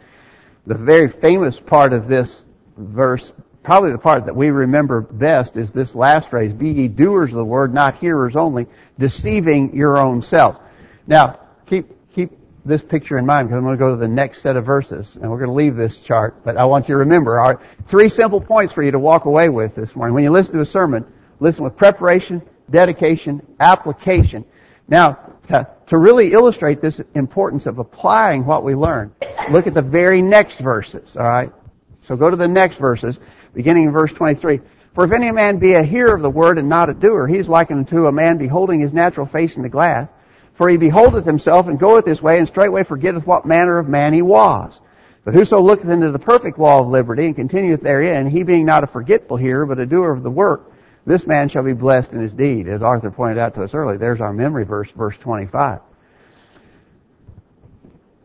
The 0.66 0.76
very 0.76 1.10
famous 1.10 1.60
part 1.60 1.94
of 1.94 2.08
this 2.08 2.44
verse 2.76 3.32
probably 3.68 3.92
the 3.92 3.98
part 3.98 4.28
that 4.28 4.36
we 4.36 4.50
remember 4.50 5.02
best 5.02 5.58
is 5.58 5.72
this 5.72 5.94
last 5.94 6.30
phrase, 6.30 6.54
be 6.54 6.70
ye 6.70 6.88
doers 6.88 7.32
of 7.32 7.36
the 7.36 7.44
word, 7.44 7.74
not 7.74 7.98
hearers 7.98 8.38
only, 8.38 8.66
deceiving 8.98 9.76
your 9.76 9.98
own 9.98 10.22
selves. 10.22 10.58
Now, 11.06 11.38
this 12.68 12.82
picture 12.82 13.18
in 13.18 13.26
mind 13.26 13.48
because 13.48 13.58
I'm 13.58 13.64
going 13.64 13.78
to 13.78 13.80
go 13.80 13.92
to 13.92 14.00
the 14.00 14.08
next 14.08 14.42
set 14.42 14.56
of 14.56 14.66
verses 14.66 15.16
and 15.16 15.30
we're 15.30 15.38
going 15.38 15.50
to 15.50 15.56
leave 15.56 15.76
this 15.76 15.98
chart, 15.98 16.44
but 16.44 16.58
I 16.58 16.66
want 16.66 16.88
you 16.90 16.94
to 16.94 17.00
remember 17.00 17.40
our 17.40 17.62
three 17.88 18.10
simple 18.10 18.42
points 18.42 18.74
for 18.74 18.84
you 18.84 18.92
to 18.92 19.00
walk 19.00 19.26
away 19.26 19.50
with 19.50 19.76
this 19.76 19.96
morning. 19.96 20.14
When 20.14 20.24
you 20.24 20.32
listen 20.32 20.54
to 20.54 20.62
a 20.62 20.66
sermon, 20.66 21.06
listen 21.40 21.64
with 21.64 21.78
preparation, 21.78 22.42
dedication, 22.70 23.42
application. 23.60 24.46
Now, 24.88 25.20
to, 25.48 25.68
to 25.88 25.98
really 25.98 26.34
illustrate 26.34 26.82
this 26.82 27.02
importance 27.16 27.66
of 27.66 27.80
applying 27.80 28.46
what 28.46 28.64
we 28.64 28.76
learn, 28.76 29.14
look 29.50 29.68
at 29.68 29.74
the 29.74 29.82
very 29.82 30.22
next 30.22 30.60
verses, 30.60 31.16
alright? 31.16 31.52
So 32.02 32.16
go 32.16 32.30
to 32.30 32.38
the 32.38 32.48
next 32.48 32.78
verses, 32.78 33.20
beginning 33.54 33.86
in 33.86 33.92
verse 33.92 34.14
23. 34.14 34.62
For 34.96 35.06
if 35.06 35.12
any 35.12 35.32
man 35.32 35.60
be 35.60 35.74
a 35.74 35.84
hearer 35.84 36.16
of 36.16 36.22
the 36.22 36.30
word 36.30 36.58
and 36.58 36.70
not 36.70 36.90
a 36.90 36.94
doer, 36.94 37.28
he 37.28 37.38
is 37.38 37.48
likened 37.48 37.80
unto 37.80 38.08
a 38.08 38.12
man 38.12 38.38
beholding 38.38 38.80
his 38.80 38.94
natural 38.94 39.28
face 39.28 39.56
in 39.56 39.62
the 39.62 39.70
glass. 39.70 40.10
For 40.58 40.68
he 40.70 40.78
beholdeth 40.78 41.26
himself 41.26 41.68
and 41.68 41.80
goeth 41.80 42.06
his 42.06 42.22
way 42.22 42.40
and 42.40 42.48
straightway 42.48 42.84
forgetteth 42.84 43.28
what 43.28 43.46
manner 43.46 43.78
of 43.78 43.88
man 43.88 44.14
he 44.14 44.24
was. 44.24 44.80
But 45.24 45.36
whoso 45.36 45.60
looketh 45.60 45.90
into 45.90 46.12
the 46.12 46.20
perfect 46.20 46.58
law 46.58 46.80
of 46.80 46.88
liberty 46.88 47.26
and 47.28 47.36
continueth 47.36 47.82
therein, 47.82 48.30
he 48.30 48.44
being 48.44 48.66
not 48.66 48.84
a 48.84 48.88
forgetful 48.88 49.38
hearer, 49.38 49.66
but 49.66 49.78
a 49.78 49.86
doer 49.86 50.12
of 50.12 50.24
the 50.24 50.32
work, 50.32 50.72
this 51.06 51.28
man 51.28 51.48
shall 51.48 51.64
be 51.64 51.74
blessed 51.74 52.12
in 52.12 52.22
his 52.22 52.34
deed. 52.34 52.68
As 52.68 52.82
Arthur 52.82 53.12
pointed 53.12 53.38
out 53.38 53.54
to 53.56 53.64
us 53.64 53.74
earlier, 53.74 53.98
there's 53.98 54.20
our 54.20 54.34
memory 54.34 54.66
verse, 54.66 54.90
verse 54.92 55.18
25. 55.18 55.80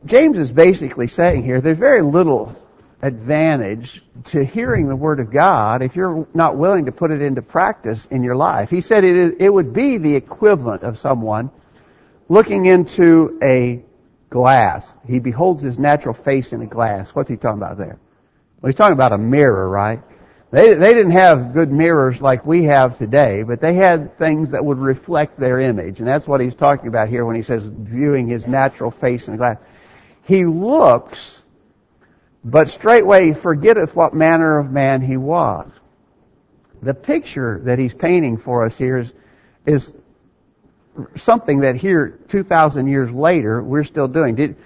James 0.07 0.39
is 0.39 0.51
basically 0.51 1.09
saying 1.09 1.45
here, 1.45 1.61
there's 1.61 1.79
very 1.79 2.03
little 2.03 2.57
advantage 3.03 4.03
to 4.27 4.45
hearing 4.45 4.89
the 4.89 4.97
Word 4.97 5.21
of 5.21 5.31
God 5.31 5.83
if 5.83 5.97
you're 5.97 6.27
not 6.35 6.57
willing 6.57 6.87
to 6.87 6.93
put 6.93 7.11
it 7.11 7.21
into 7.21 7.43
practice 7.43 8.07
in 8.11 8.23
your 8.23 8.37
life. 8.37 8.71
He 8.71 8.81
said 8.81 9.05
it, 9.05 9.37
it 9.41 9.53
would 9.53 9.73
be 9.73 9.99
the 9.99 10.15
equivalent 10.15 10.83
of 10.83 10.99
someone 10.99 11.51
looking 12.33 12.65
into 12.67 13.39
a 13.43 13.85
glass. 14.31 14.91
He 15.07 15.19
beholds 15.19 15.63
his 15.63 15.79
natural 15.79 16.15
face 16.15 16.53
in 16.53 16.63
a 16.63 16.67
glass. 16.67 17.15
What's 17.15 17.29
he 17.29 17.37
talking 17.37 17.63
about 17.63 17.77
there? 17.77 17.99
Well, 18.61 18.71
he's 18.71 18.77
talking 18.77 18.95
about 18.95 19.13
a 19.13 19.19
mirror, 19.19 19.69
right? 19.69 20.03
They, 20.51 20.75
they 20.75 20.95
didn't 20.95 21.13
have 21.13 21.53
good 21.53 21.71
mirrors 21.71 22.21
like 22.21 22.47
we 22.47 22.65
have 22.65 22.97
today, 22.97 23.43
but 23.43 23.61
they 23.61 23.75
had 23.75 24.19
things 24.19 24.51
that 24.51 24.65
would 24.65 24.79
reflect 24.79 25.39
their 25.39 25.61
image. 25.61 25.99
And 25.99 26.09
that's 26.09 26.27
what 26.27 26.41
he's 26.41 26.55
talking 26.55 26.89
about 26.89 27.09
here 27.09 27.27
when 27.27 27.37
he 27.37 27.43
says 27.43 27.65
viewing 27.65 28.29
his 28.29 28.47
natural 28.47 28.91
face 28.91 29.29
in 29.29 29.35
a 29.35 29.37
glass. 29.37 29.59
He 30.25 30.45
looks 30.47 31.43
but 32.45 32.69
straightway 32.69 33.35
forgetteth 33.35 33.95
what 33.95 34.15
manner 34.15 34.59
of 34.59 34.71
man 34.71 35.01
he 35.01 35.17
was. 35.17 35.71
The 36.83 36.95
picture 36.95 37.61
that 37.65 37.79
he's 37.79 37.95
painting 37.95 38.39
for 38.39 38.67
us 38.67 38.77
here 38.77 38.99
is, 38.99 39.13
is 39.65 39.93
something 41.17 41.61
that 41.61 41.77
here, 41.77 42.19
2,000 42.29 42.87
years 42.87 43.11
later, 43.11 43.63
we're 43.63 43.85
still 43.85 44.09
doing. 44.09 44.35
Did, 44.35 44.57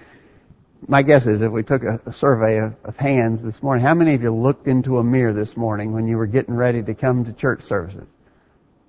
my 0.87 1.01
guess 1.01 1.25
is 1.25 1.41
if 1.41 1.51
we 1.51 1.63
took 1.63 1.83
a, 1.83 1.99
a 2.05 2.13
survey 2.13 2.59
of, 2.59 2.75
of, 2.83 2.97
hands 2.97 3.41
this 3.41 3.61
morning, 3.63 3.83
how 3.83 3.93
many 3.93 4.13
of 4.13 4.21
you 4.21 4.33
looked 4.33 4.67
into 4.67 4.99
a 4.99 5.03
mirror 5.03 5.33
this 5.33 5.55
morning 5.55 5.93
when 5.93 6.07
you 6.07 6.17
were 6.17 6.27
getting 6.27 6.55
ready 6.55 6.83
to 6.83 6.93
come 6.93 7.25
to 7.25 7.33
church 7.33 7.63
services? 7.63 8.05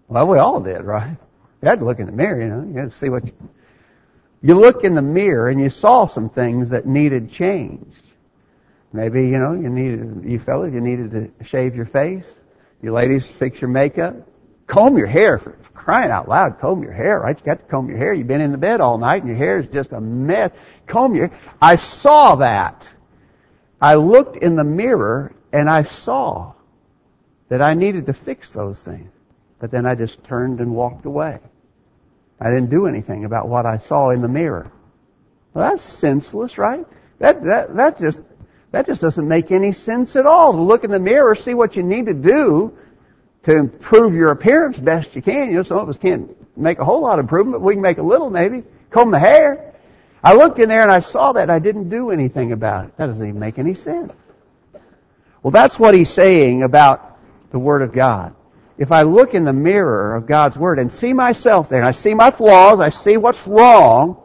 Well, 0.09 0.27
we 0.27 0.39
all 0.39 0.61
did, 0.61 0.83
right? 0.83 1.17
You 1.63 1.69
had 1.69 1.81
to 1.81 1.85
look 1.85 1.99
in 1.99 2.07
the 2.07 2.13
mirror, 2.13 2.41
you 2.41 2.49
know, 2.49 2.65
you 2.69 2.79
had 2.79 2.91
to 2.91 2.97
see 2.97 3.09
what 3.09 3.25
you, 3.25 3.33
you 4.43 4.55
look 4.55 4.85
in 4.85 4.95
the 4.95 5.03
mirror 5.03 5.49
and 5.49 5.61
you 5.61 5.71
saw 5.71 6.07
some 6.07 6.31
things 6.31 6.71
that 6.71 6.87
needed 6.87 7.31
changed. 7.31 8.03
Maybe, 8.93 9.29
you 9.29 9.39
know, 9.39 9.53
you 9.53 9.69
needed, 9.69 10.25
you 10.25 10.39
fellas, 10.39 10.73
you 10.73 10.81
needed 10.81 11.11
to 11.11 11.45
shave 11.45 11.75
your 11.75 11.87
face. 11.87 12.25
You 12.81 12.93
ladies 12.93 13.27
fix 13.27 13.61
your 13.61 13.69
makeup. 13.69 14.15
Comb 14.69 14.99
your 14.99 15.07
hair 15.07 15.39
for 15.39 15.53
crying 15.75 16.11
out 16.11 16.29
loud. 16.29 16.61
Comb 16.61 16.83
your 16.83 16.93
hair, 16.93 17.19
right? 17.19 17.37
You 17.37 17.45
got 17.45 17.59
to 17.59 17.65
comb 17.65 17.89
your 17.89 17.99
hair. 17.99 18.13
You've 18.13 18.29
been 18.29 18.43
in 18.43 18.53
the 18.53 18.59
bed 18.59 18.81
all 18.81 18.99
night 18.99 19.23
and 19.23 19.29
your 19.29 19.39
hair 19.39 19.59
is 19.59 19.67
just 19.69 19.93
a 19.93 20.01
mess. 20.01 20.53
Comb 20.87 21.15
your, 21.15 21.31
I 21.61 21.77
saw 21.77 22.37
that. 22.37 22.87
I 23.81 23.95
looked 23.95 24.37
in 24.37 24.55
the 24.55 24.65
mirror 24.65 25.35
and 25.53 25.69
I 25.71 25.83
saw 25.83 26.53
that 27.49 27.63
I 27.63 27.73
needed 27.73 28.07
to 28.07 28.13
fix 28.13 28.51
those 28.51 28.79
things. 28.81 29.11
But 29.59 29.71
then 29.71 29.87
I 29.87 29.95
just 29.95 30.23
turned 30.25 30.61
and 30.61 30.75
walked 30.75 31.07
away. 31.07 31.39
I 32.39 32.51
didn't 32.51 32.71
do 32.71 32.87
anything 32.87 33.25
about 33.25 33.49
what 33.49 33.65
I 33.65 33.79
saw 33.79 34.11
in 34.11 34.21
the 34.21 34.29
mirror. 34.29 34.71
Well, 35.55 35.71
that's 35.71 35.83
senseless, 35.83 36.59
right? 36.59 36.87
That, 37.19 37.43
that, 37.45 37.75
that 37.75 37.99
just 37.99 38.19
that 38.71 38.87
just 38.87 39.01
doesn't 39.01 39.27
make 39.27 39.51
any 39.51 39.73
sense 39.73 40.15
at 40.15 40.27
all. 40.27 40.53
To 40.53 40.61
look 40.61 40.85
in 40.85 40.91
the 40.91 40.99
mirror, 40.99 41.35
see 41.35 41.55
what 41.55 41.75
you 41.75 41.83
need 41.83 42.07
to 42.07 42.15
do 42.15 42.77
to 43.49 43.57
improve 43.57 44.13
your 44.13 44.31
appearance 44.31 44.79
best 44.79 45.17
you 45.17 45.23
can. 45.23 45.49
You 45.49 45.57
know, 45.57 45.63
some 45.63 45.79
of 45.79 45.89
us 45.89 45.97
can't 45.97 46.37
make 46.55 46.81
a 46.81 46.85
whole 46.85 47.01
lot 47.01 47.19
of 47.19 47.25
improvement, 47.25 47.63
we 47.63 47.73
can 47.73 47.81
make 47.81 47.97
a 47.97 48.03
little 48.03 48.29
maybe. 48.29 48.63
Comb 48.91 49.11
the 49.11 49.19
hair. 49.19 49.73
I 50.23 50.35
looked 50.35 50.59
in 50.59 50.69
there 50.69 50.83
and 50.83 50.93
I 50.93 51.01
saw 51.01 51.33
that. 51.33 51.49
I 51.49 51.59
didn't 51.59 51.89
do 51.89 52.11
anything 52.11 52.53
about 52.53 52.85
it. 52.85 52.97
That 52.99 53.07
doesn't 53.07 53.27
even 53.27 53.41
make 53.41 53.59
any 53.59 53.75
sense. 53.75 54.13
Well, 55.43 55.51
that's 55.51 55.79
what 55.79 55.95
he's 55.95 56.11
saying 56.11 56.63
about 56.63 57.19
the 57.51 57.59
Word 57.59 57.81
of 57.81 57.93
God. 57.93 58.35
If 58.77 58.93
I 58.93 59.03
look 59.03 59.33
in 59.33 59.45
the 59.45 59.53
mirror 59.55 60.15
of 60.15 60.27
God's 60.27 60.59
Word 60.59 60.79
and 60.79 60.93
see 60.93 61.15
myself 61.15 61.71
there, 61.71 61.79
and 61.79 61.89
I 61.89 61.93
see 61.93 62.13
my 62.13 62.31
flaws, 62.31 62.81
I 62.81 62.91
see 62.91 63.17
what's 63.17 63.47
wrong, 63.47 64.23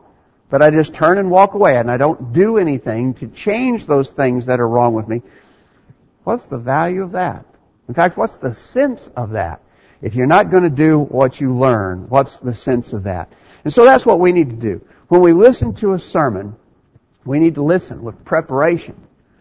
but 0.49 0.61
I 0.61 0.69
just 0.69 0.93
turn 0.93 1.17
and 1.17 1.31
walk 1.31 1.53
away 1.53 1.77
and 1.77 1.89
I 1.89 1.95
don't 1.95 2.33
do 2.33 2.57
anything 2.57 3.13
to 3.15 3.27
change 3.27 3.85
those 3.85 4.09
things 4.09 4.47
that 4.47 4.59
are 4.59 4.67
wrong 4.67 4.93
with 4.93 5.07
me, 5.07 5.21
what's 6.25 6.43
the 6.43 6.57
value 6.57 7.03
of 7.03 7.13
that? 7.13 7.45
In 7.87 7.93
fact, 7.93 8.17
what's 8.17 8.35
the 8.35 8.53
sense 8.53 9.09
of 9.15 9.31
that? 9.31 9.61
If 10.01 10.15
you're 10.15 10.25
not 10.25 10.51
going 10.51 10.63
to 10.63 10.69
do 10.69 10.99
what 10.99 11.39
you 11.39 11.55
learn, 11.55 12.09
what's 12.09 12.37
the 12.37 12.53
sense 12.53 12.93
of 12.93 13.03
that? 13.03 13.31
And 13.63 13.73
so 13.73 13.85
that's 13.85 14.05
what 14.05 14.19
we 14.19 14.31
need 14.31 14.49
to 14.49 14.55
do. 14.55 14.85
When 15.07 15.21
we 15.21 15.33
listen 15.33 15.73
to 15.75 15.93
a 15.93 15.99
sermon, 15.99 16.55
we 17.25 17.39
need 17.39 17.55
to 17.55 17.63
listen 17.63 18.03
with 18.03 18.25
preparation, 18.25 18.95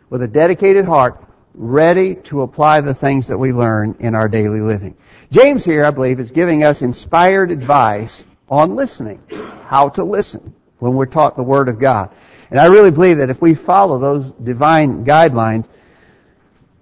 with 0.09 0.23
a 0.23 0.29
dedicated 0.29 0.85
heart, 0.85 1.25
ready 1.55 2.15
to 2.15 2.43
apply 2.43 2.81
the 2.81 2.95
things 2.95 3.27
that 3.29 3.39
we 3.39 3.53
learn 3.53 3.97
in 4.01 4.15
our 4.15 4.29
daily 4.29 4.61
living. 4.61 4.97
James 5.31 5.65
here, 5.65 5.85
I 5.85 5.91
believe, 5.91 6.21
is 6.21 6.31
giving 6.31 6.65
us 6.65 6.83
inspired 6.83 7.51
advice 7.51 8.25
on 8.49 8.77
listening, 8.77 9.21
how 9.65 9.89
to 9.91 10.05
listen 10.05 10.55
when 10.79 10.95
we're 10.95 11.07
taught 11.07 11.37
the 11.37 11.43
Word 11.43 11.69
of 11.69 11.79
God. 11.79 12.11
And 12.51 12.61
I 12.61 12.67
really 12.67 12.91
believe 12.91 13.19
that 13.19 13.31
if 13.31 13.41
we 13.41 13.55
follow 13.55 13.99
those 13.99 14.33
divine 14.43 15.05
guidelines, 15.05 15.67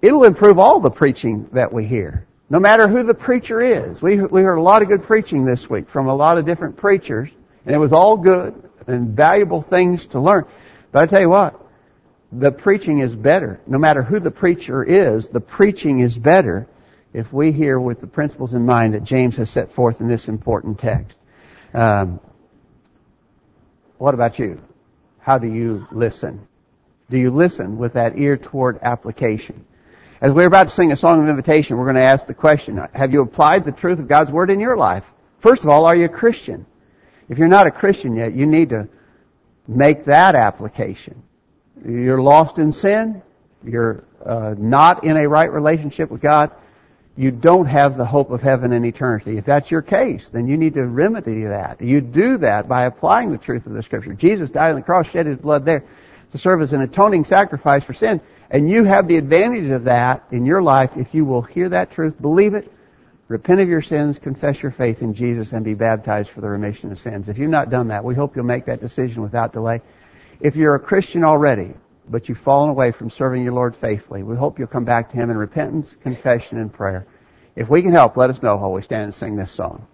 it'll 0.01 0.23
improve 0.23 0.59
all 0.59 0.79
the 0.79 0.89
preaching 0.89 1.49
that 1.53 1.71
we 1.71 1.85
hear. 1.85 2.25
No 2.49 2.59
matter 2.59 2.87
who 2.87 3.03
the 3.03 3.13
preacher 3.13 3.61
is. 3.61 4.01
We, 4.01 4.19
we 4.21 4.41
heard 4.41 4.57
a 4.57 4.61
lot 4.61 4.81
of 4.81 4.89
good 4.89 5.03
preaching 5.03 5.45
this 5.45 5.69
week 5.69 5.89
from 5.89 6.07
a 6.07 6.15
lot 6.15 6.37
of 6.37 6.45
different 6.45 6.75
preachers, 6.75 7.29
and 7.65 7.73
it 7.73 7.77
was 7.77 7.93
all 7.93 8.17
good 8.17 8.69
and 8.87 9.15
valuable 9.15 9.61
things 9.61 10.07
to 10.07 10.19
learn. 10.19 10.45
But 10.91 11.03
I 11.03 11.05
tell 11.05 11.21
you 11.21 11.29
what, 11.29 11.59
the 12.31 12.51
preaching 12.51 12.99
is 12.99 13.15
better. 13.15 13.61
No 13.67 13.77
matter 13.77 14.03
who 14.03 14.19
the 14.19 14.31
preacher 14.31 14.83
is, 14.83 15.27
the 15.27 15.39
preaching 15.39 15.99
is 15.99 16.17
better 16.17 16.67
if 17.13 17.31
we 17.31 17.51
hear 17.51 17.79
with 17.79 18.01
the 18.01 18.07
principles 18.07 18.53
in 18.53 18.65
mind 18.65 18.93
that 18.93 19.03
James 19.03 19.35
has 19.37 19.49
set 19.49 19.73
forth 19.73 20.01
in 20.01 20.07
this 20.07 20.27
important 20.27 20.79
text. 20.79 21.17
Um, 21.73 22.19
what 23.97 24.13
about 24.13 24.39
you? 24.39 24.59
How 25.19 25.37
do 25.37 25.47
you 25.47 25.87
listen? 25.91 26.47
Do 27.09 27.17
you 27.17 27.31
listen 27.31 27.77
with 27.77 27.93
that 27.93 28.17
ear 28.17 28.37
toward 28.37 28.79
application? 28.81 29.65
As 30.21 30.31
we're 30.31 30.45
about 30.45 30.67
to 30.67 30.73
sing 30.73 30.91
a 30.91 30.95
song 30.95 31.23
of 31.23 31.29
invitation, 31.29 31.77
we're 31.77 31.85
going 31.85 31.95
to 31.95 32.01
ask 32.01 32.27
the 32.27 32.33
question, 32.33 32.79
have 32.93 33.11
you 33.11 33.21
applied 33.21 33.65
the 33.65 33.71
truth 33.71 33.99
of 33.99 34.07
God's 34.07 34.31
Word 34.31 34.49
in 34.49 34.59
your 34.59 34.77
life? 34.77 35.03
First 35.39 35.63
of 35.63 35.69
all, 35.69 35.85
are 35.85 35.95
you 35.95 36.05
a 36.05 36.09
Christian? 36.09 36.65
If 37.27 37.39
you're 37.39 37.47
not 37.47 37.65
a 37.65 37.71
Christian 37.71 38.15
yet, 38.15 38.35
you 38.35 38.45
need 38.45 38.69
to 38.69 38.87
make 39.67 40.05
that 40.05 40.35
application. 40.35 41.23
You're 41.83 42.21
lost 42.21 42.59
in 42.59 42.71
sin. 42.71 43.23
You're 43.65 44.03
uh, 44.23 44.53
not 44.57 45.03
in 45.03 45.17
a 45.17 45.27
right 45.27 45.51
relationship 45.51 46.11
with 46.11 46.21
God 46.21 46.51
you 47.17 47.29
don't 47.29 47.65
have 47.65 47.97
the 47.97 48.05
hope 48.05 48.31
of 48.31 48.41
heaven 48.41 48.71
and 48.71 48.85
eternity. 48.85 49.37
If 49.37 49.45
that's 49.45 49.69
your 49.69 49.81
case, 49.81 50.29
then 50.29 50.47
you 50.47 50.57
need 50.57 50.75
to 50.75 50.85
remedy 50.85 51.43
that. 51.43 51.81
You 51.81 51.99
do 51.99 52.37
that 52.37 52.67
by 52.67 52.85
applying 52.85 53.31
the 53.31 53.37
truth 53.37 53.65
of 53.65 53.73
the 53.73 53.83
Scripture. 53.83 54.13
Jesus 54.13 54.49
died 54.49 54.69
on 54.69 54.77
the 54.77 54.81
cross, 54.81 55.09
shed 55.09 55.25
His 55.25 55.37
blood 55.37 55.65
there 55.65 55.83
to 56.31 56.37
serve 56.37 56.61
as 56.61 56.71
an 56.71 56.81
atoning 56.81 57.25
sacrifice 57.25 57.83
for 57.83 57.93
sin. 57.93 58.21
And 58.51 58.69
you 58.69 58.83
have 58.83 59.07
the 59.07 59.15
advantage 59.15 59.69
of 59.71 59.85
that 59.85 60.25
in 60.31 60.45
your 60.45 60.61
life 60.61 60.91
if 60.97 61.13
you 61.13 61.23
will 61.23 61.41
hear 61.41 61.69
that 61.69 61.91
truth, 61.91 62.21
believe 62.21 62.53
it, 62.53 62.69
repent 63.29 63.61
of 63.61 63.69
your 63.69 63.81
sins, 63.81 64.19
confess 64.19 64.61
your 64.61 64.73
faith 64.73 65.01
in 65.01 65.13
Jesus, 65.13 65.53
and 65.53 65.63
be 65.63 65.73
baptized 65.73 66.29
for 66.29 66.41
the 66.41 66.49
remission 66.49 66.91
of 66.91 66.99
sins. 66.99 67.29
If 67.29 67.37
you've 67.37 67.49
not 67.49 67.69
done 67.69 67.87
that, 67.87 68.03
we 68.03 68.13
hope 68.13 68.35
you'll 68.35 68.43
make 68.43 68.65
that 68.65 68.81
decision 68.81 69.23
without 69.23 69.53
delay. 69.53 69.81
If 70.41 70.57
you're 70.57 70.75
a 70.75 70.79
Christian 70.79 71.23
already, 71.23 71.73
but 72.09 72.27
you've 72.27 72.39
fallen 72.39 72.69
away 72.69 72.91
from 72.91 73.09
serving 73.09 73.41
your 73.41 73.53
Lord 73.53 73.73
faithfully. 73.73 74.21
We 74.21 74.35
hope 74.35 74.59
you'll 74.59 74.67
come 74.67 74.83
back 74.83 75.11
to 75.11 75.15
Him 75.15 75.29
in 75.29 75.37
repentance, 75.37 75.95
confession, 76.03 76.57
and 76.57 76.73
prayer. 76.73 77.07
If 77.55 77.69
we 77.69 77.81
can 77.81 77.93
help, 77.93 78.17
let 78.17 78.29
us 78.29 78.41
know 78.41 78.57
while 78.57 78.73
we 78.73 78.81
stand 78.81 79.03
and 79.03 79.15
sing 79.15 79.37
this 79.37 79.51
song. 79.51 79.87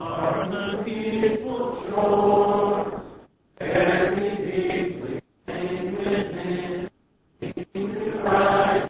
Are 0.00 0.48
the 0.48 0.82
peaceful 0.84 1.82